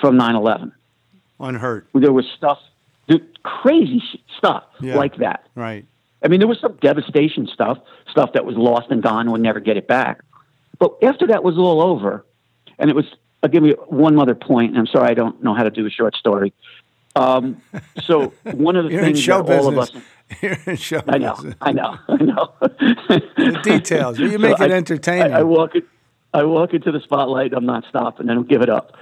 [0.00, 0.72] from 9/11.
[1.40, 1.86] Unhurt.
[1.94, 2.58] There was stuff,
[3.42, 4.02] crazy
[4.38, 4.96] stuff Yeah.
[4.96, 5.46] like that.
[5.54, 5.84] Right.
[6.24, 7.78] I mean, there was some devastation stuff,
[8.10, 10.22] stuff that was lost and gone, and would never get it back.
[10.78, 12.24] But after that was all over,
[12.78, 13.06] and it was,
[13.42, 15.84] I'll give you one other point, and I'm sorry I don't know how to do
[15.86, 16.52] a short story.
[17.14, 17.60] Um,
[18.02, 20.02] so one of the You're in things show that all of business.
[20.30, 21.54] us, You're in show I know, business.
[21.60, 22.52] I know, I know.
[22.60, 24.18] The details.
[24.18, 25.32] You So make it I- entertaining.
[25.34, 25.84] I, I walk it,
[26.32, 27.52] I walk into the spotlight.
[27.52, 28.30] I'm not stopping.
[28.30, 28.96] I don't give it up.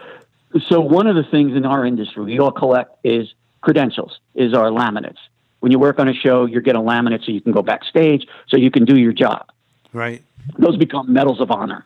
[0.68, 4.70] So one of the things in our industry we all collect is credentials, is our
[4.70, 5.18] laminates.
[5.60, 8.26] When you work on a show, you're getting a laminate so you can go backstage,
[8.48, 9.46] so you can do your job.
[9.92, 10.22] right.
[10.58, 11.84] Those become medals of honor,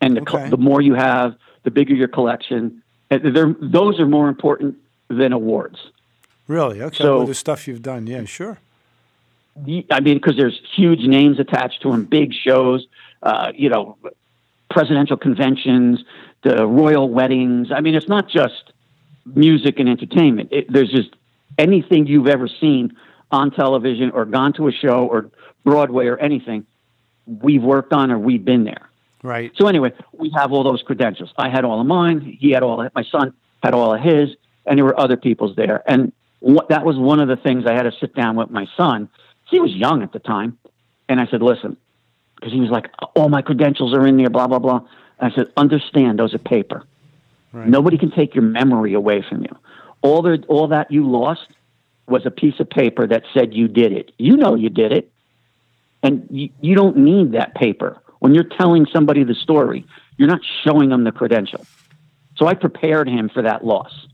[0.00, 0.48] and the, co- Okay.
[0.50, 2.82] the more you have, the bigger your collection.
[3.10, 4.76] And they're, those are more important
[5.14, 5.78] than awards.
[6.46, 6.82] Really?
[6.82, 7.04] Okay.
[7.04, 8.06] So- well, the stuff you've done.
[8.06, 8.58] Yeah, sure.
[9.90, 12.86] I mean, because there's huge names attached to them, big shows,
[13.22, 13.96] uh, you know,
[14.68, 16.04] presidential conventions,
[16.42, 17.70] the royal weddings.
[17.70, 18.72] I mean, it's not just
[19.24, 20.48] music and entertainment.
[20.50, 21.10] It, there's just
[21.56, 22.96] anything you've ever seen
[23.30, 25.30] on television or gone to a show or
[25.64, 26.66] Broadway or anything,
[27.26, 28.88] we've worked on or we've been there.
[29.22, 29.52] Right.
[29.56, 31.32] So anyway, we have all those credentials.
[31.38, 32.20] I had all of mine.
[32.20, 32.80] He had all.
[32.80, 34.30] Of, it, my son had all of his,
[34.66, 35.82] and there were other people's there.
[35.90, 38.66] And what, that was one of the things I had to sit down with my
[38.76, 39.08] son.
[39.48, 40.58] He was young at the time,
[41.08, 41.76] and I said, "Listen,"
[42.36, 44.80] because he was like, "All my credentials are in there." Blah blah blah.
[45.20, 46.84] I said, "Understand, those are paper.
[47.52, 47.68] Right.
[47.68, 49.56] Nobody can take your memory away from you.
[50.02, 51.46] All the all that you lost
[52.06, 54.12] was a piece of paper that said you did it.
[54.18, 55.10] You know you did it,
[56.02, 59.86] and you, you don't need that paper when you're telling somebody the story.
[60.16, 61.66] You're not showing them the credential.
[62.36, 64.06] So I prepared him for that loss.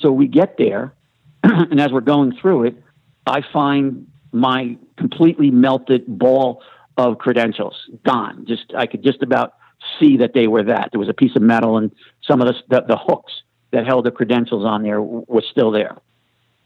[0.00, 0.94] So we get there,
[1.42, 2.82] and as we're going through it,
[3.26, 6.62] I find my completely melted ball
[6.96, 8.44] of credentials gone.
[8.46, 9.54] Just I could just about
[9.98, 10.90] see that they were that.
[10.92, 11.90] There was a piece of metal, and
[12.22, 13.32] some of the the, the hooks
[13.72, 15.96] that held the credentials on there were still there.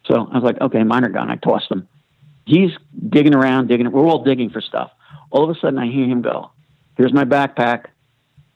[0.07, 1.31] So I was like, okay, mine are gone.
[1.31, 1.89] I tossed them.
[2.47, 2.71] He's
[3.09, 3.91] digging around, digging.
[3.91, 4.91] We're all digging for stuff.
[5.31, 6.51] All of a sudden, I hear him go,
[6.97, 7.87] "Here's my backpack,"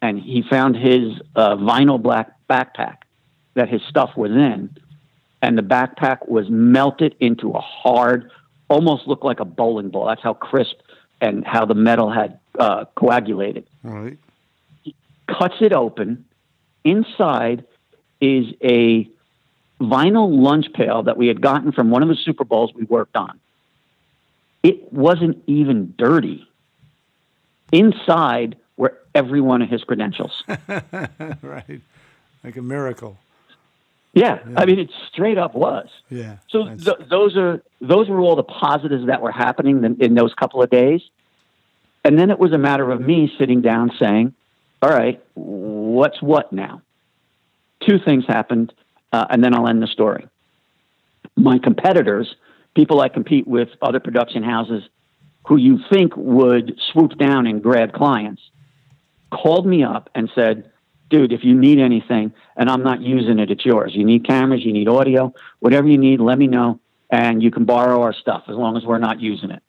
[0.01, 2.98] and he found his uh, vinyl black backpack
[3.59, 4.75] that his stuff was in,
[5.43, 8.31] and the backpack was melted into a hard,
[8.69, 10.07] almost looked like a bowling ball.
[10.07, 10.77] That's how crisp
[11.21, 14.17] and how the metal had uh, coagulated Right.
[15.27, 16.25] cuts it open,
[16.85, 17.65] Inside
[18.21, 19.09] is a
[19.81, 23.17] vinyl lunch pail that we had gotten from one of the Super Bowls we worked
[23.17, 23.39] on.
[24.63, 26.49] It wasn't even dirty.
[27.73, 30.43] Inside were every one of his credentials.
[31.43, 31.81] right.
[32.45, 33.19] Like a miracle.
[34.19, 35.89] Yeah, I mean, it straight up was.
[36.11, 36.37] Yeah.
[36.49, 40.35] So th- those are those were all the positives that were happening in, in those
[40.35, 41.03] couple of days,
[42.05, 44.35] and then it was a matter of me sitting down saying,
[44.83, 46.83] "All right, what's what now?"
[47.87, 48.73] Two things happened,
[49.13, 50.27] uh, and then I'll end the story.
[51.37, 52.35] My competitors,
[52.75, 54.83] people I compete with, other production houses,
[55.47, 58.43] who you think would swoop down and grab clients,
[59.31, 60.71] called me up and said,
[61.09, 63.93] dude, if you need anything and I'm not using it, it's yours.
[63.95, 66.81] You need cameras, you need audio, whatever you need, let me know.
[67.11, 69.63] And you can borrow our stuff as long as we're not using it.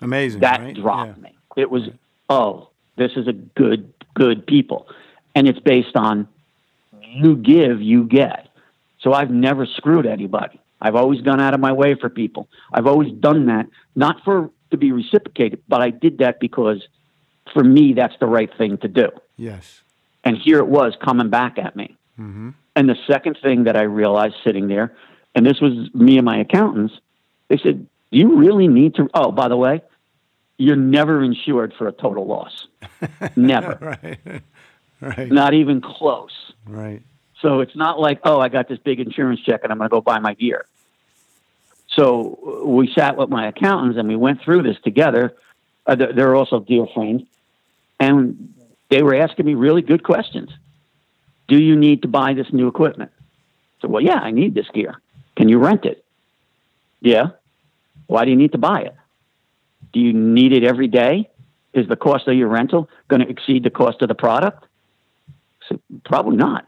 [0.00, 0.40] amazing.
[0.40, 0.74] That right?
[0.74, 1.22] dropped Yeah.
[1.22, 1.36] me.
[1.56, 1.82] It was,
[2.28, 4.88] oh, this is a good, good people.
[5.34, 6.28] And it's based on
[7.00, 8.48] you give, you get.
[9.00, 10.60] So I've never screwed anybody.
[10.80, 12.48] I've always gone out of my way for people.
[12.72, 16.86] I've always done that, not for to be reciprocated, but I did that because
[17.52, 19.08] for me, that's the right thing to do.
[19.36, 19.82] Yes.
[20.24, 21.96] And here it was coming back at me.
[22.18, 22.50] Mm-hmm.
[22.76, 24.94] And the second thing that I realized sitting there,
[25.34, 26.94] and this was me and my accountants,
[27.48, 29.08] they said, Do you really need to?
[29.14, 29.82] Oh, by the way,
[30.56, 32.66] you're never insured for a total loss.
[33.36, 33.98] never.
[34.02, 34.42] Right.
[35.00, 35.32] right.
[35.32, 36.52] Not even close.
[36.66, 37.02] Right.
[37.40, 39.92] So it's not like, oh, I got this big insurance check and I'm going to
[39.92, 40.64] go buy my gear.
[41.88, 45.34] So uh, we sat with my accountants and we went through this together.
[45.86, 47.24] Uh, they're they're also dear friends.
[47.98, 48.54] And
[48.92, 50.50] they were asking me really good questions.
[51.48, 53.10] Do you need to buy this new equipment?
[53.80, 55.00] So, well, yeah, I need this gear.
[55.34, 56.04] Can you rent it?
[57.00, 57.28] Yeah.
[58.06, 58.94] Why do you need to buy it?
[59.94, 61.30] Do you need it every day?
[61.72, 64.66] Is the cost of your rental going to exceed the cost of the product?
[65.68, 66.66] So, probably not.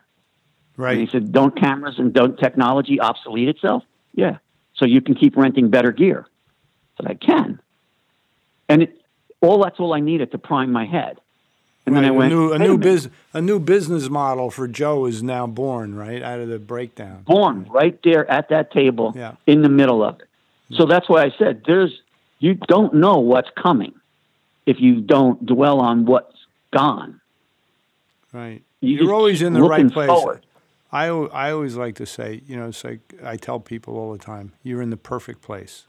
[0.93, 4.39] And he said, "Don't cameras and don't technology obsolete itself?" Yeah.
[4.77, 6.27] So you can keep renting better gear.
[6.27, 7.61] I said, "I can."
[8.70, 9.01] And it,
[9.43, 11.20] all that's all I needed to prime my head.
[11.87, 12.80] And then I went, a new a new minute.
[12.80, 16.22] biz a new business model for Joe is now born, right?
[16.22, 17.22] Out of the breakdown.
[17.26, 19.35] born right there at that table Yeah.
[19.47, 20.26] in the middle of it.
[20.76, 21.93] So that's why I said there's
[22.39, 23.93] you don't know what's coming
[24.66, 26.35] if you don't dwell on what's
[26.72, 27.20] gone.
[28.32, 28.62] Right.
[28.80, 30.09] You You're always in the right place.
[30.09, 30.45] forward.
[30.91, 34.18] I, I always like to say, you know, it's like I tell people all the
[34.18, 35.85] time, you're in the perfect place.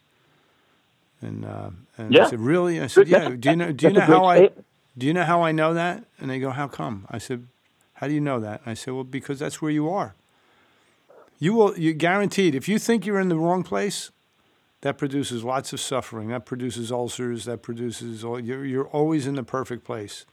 [1.22, 2.26] And uh, and Yeah.
[2.26, 2.82] I said, really?
[2.82, 3.30] I said, yeah.
[3.30, 3.72] Do you know?
[3.72, 4.38] Do you know a how I?
[4.38, 4.66] statement.
[4.98, 6.06] Do you know how I know that?
[6.20, 7.06] And they go, how come?
[7.10, 7.48] I said,
[7.96, 8.62] how do you know that?
[8.66, 10.16] I said, well, because that's where you are.
[11.40, 11.78] You will.
[11.78, 12.56] you're guaranteed.
[12.56, 14.12] If you think you're in the wrong place,
[14.82, 16.30] that produces lots of suffering.
[16.30, 17.46] That produces ulcers.
[17.46, 18.40] That produces all.
[18.40, 20.26] You're you're always in the perfect place,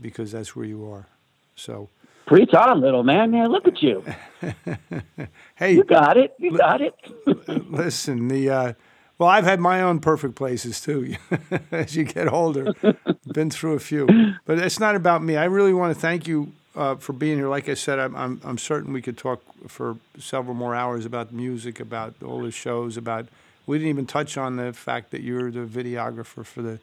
[0.00, 1.08] because that's where you are.
[1.56, 1.88] So,
[2.26, 3.32] Preach on, little man.
[3.32, 4.04] Man, look at you.
[5.56, 6.34] hey, You got it.
[6.38, 6.94] You got it.
[7.70, 8.72] Listen, the uh,
[9.20, 11.14] well, I've had my own perfect places too.
[11.70, 12.72] As you get older,
[13.34, 14.08] been through a few,
[14.46, 15.36] but it's not about me.
[15.36, 17.48] I really want to thank you uh, for being here.
[17.48, 21.34] Like I said, I'm, I'm I'm certain we could talk for several more hours about
[21.34, 23.26] music, about all the shows, about.
[23.66, 26.78] We didn't even touch on the fact that you're the videographer for the.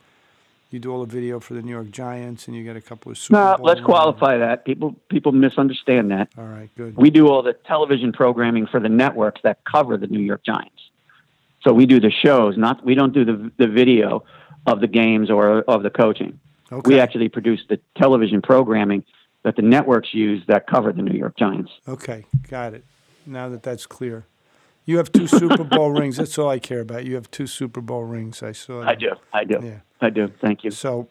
[0.69, 3.11] You do all the video for the New York Giants, and you get a couple
[3.11, 4.63] of Super No, let's qualify that.
[4.63, 6.29] People people misunderstand that.
[6.37, 6.95] All right, good.
[6.97, 10.76] We do all the television programming for the networks that cover the New York Giants.
[11.67, 14.23] So we do the shows, not we don't do the the video
[14.65, 16.39] of the games or of the coaching.
[16.71, 16.89] okay.
[16.89, 19.03] We actually produce the television programming
[19.43, 21.71] that the networks use that cover the New York Giants.
[21.85, 22.85] Okay, got it.
[23.25, 24.25] Now that that's clear,
[24.85, 26.15] you have two Super Bowl rings.
[26.15, 27.03] That's all I care about.
[27.03, 28.41] You have two Super Bowl rings.
[28.41, 28.83] I saw.
[28.83, 29.11] I do.
[29.33, 29.59] I do.
[29.61, 29.79] Yeah.
[29.99, 30.31] I do.
[30.39, 30.71] Thank you.
[30.71, 31.09] So,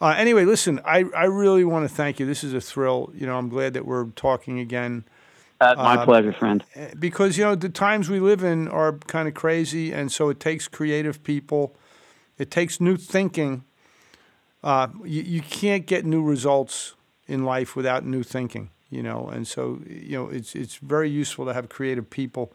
[0.00, 0.78] uh, anyway, listen.
[0.84, 2.26] I I really want to thank you.
[2.26, 3.10] This is a thrill.
[3.16, 5.06] You know, I'm glad that we're talking again
[5.62, 6.64] Uh, my pleasure, friend.
[6.98, 10.40] because you know the times we live in are kind of crazy, and so it
[10.40, 11.76] takes creative people.
[12.38, 13.64] It takes new thinking.
[14.62, 16.94] Uh, you, you can't get new results
[17.26, 21.46] in life without new thinking, you know, and so you know it's it's very useful
[21.46, 22.52] to have creative people.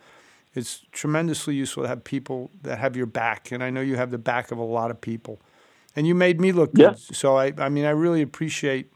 [0.55, 4.11] It's tremendously useful to have people that have your back, and I know you have
[4.11, 5.39] the back of a lot of people.
[5.95, 8.91] And you made me look good, so I I mean I really appreciate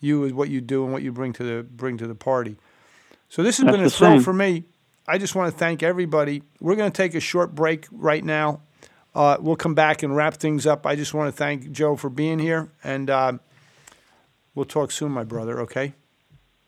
[0.00, 2.56] you and what you do and what you bring to the bring to the party.
[3.32, 4.64] So this has That's been a thrill for me.
[5.08, 6.42] I just want to thank everybody.
[6.60, 8.60] We're going to take a short break right now.
[9.14, 10.86] Uh, we'll come back and wrap things up.
[10.86, 13.32] I just want to thank Joe for being here, and uh,
[14.54, 15.60] we'll talk soon, my brother.
[15.60, 15.94] Okay,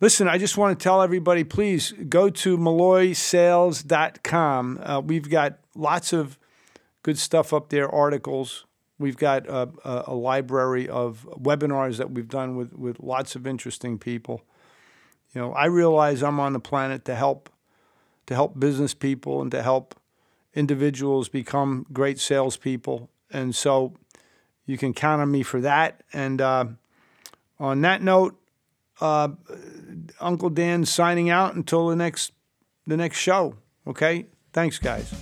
[0.00, 4.80] listen, I just want to tell everybody, please go to MolloySales.com.
[4.82, 6.38] Uh, we've got lots of
[7.02, 8.66] good stuff up there, articles
[8.98, 13.98] We've got a, a, library of webinars that we've done with, with lots of interesting
[13.98, 14.42] people.
[15.34, 17.50] You know, I realize I'm on the planet to help
[18.26, 19.94] to help business people and to help
[20.54, 23.94] individuals become great salespeople, and so
[24.66, 26.02] you can count on me for that.
[26.12, 26.66] And uh,
[27.58, 28.40] on that note,
[29.00, 29.30] uh,
[30.20, 32.32] Uncle Dan signing out until the next
[32.86, 33.56] the next show.
[33.86, 35.12] Okay, thanks, guys.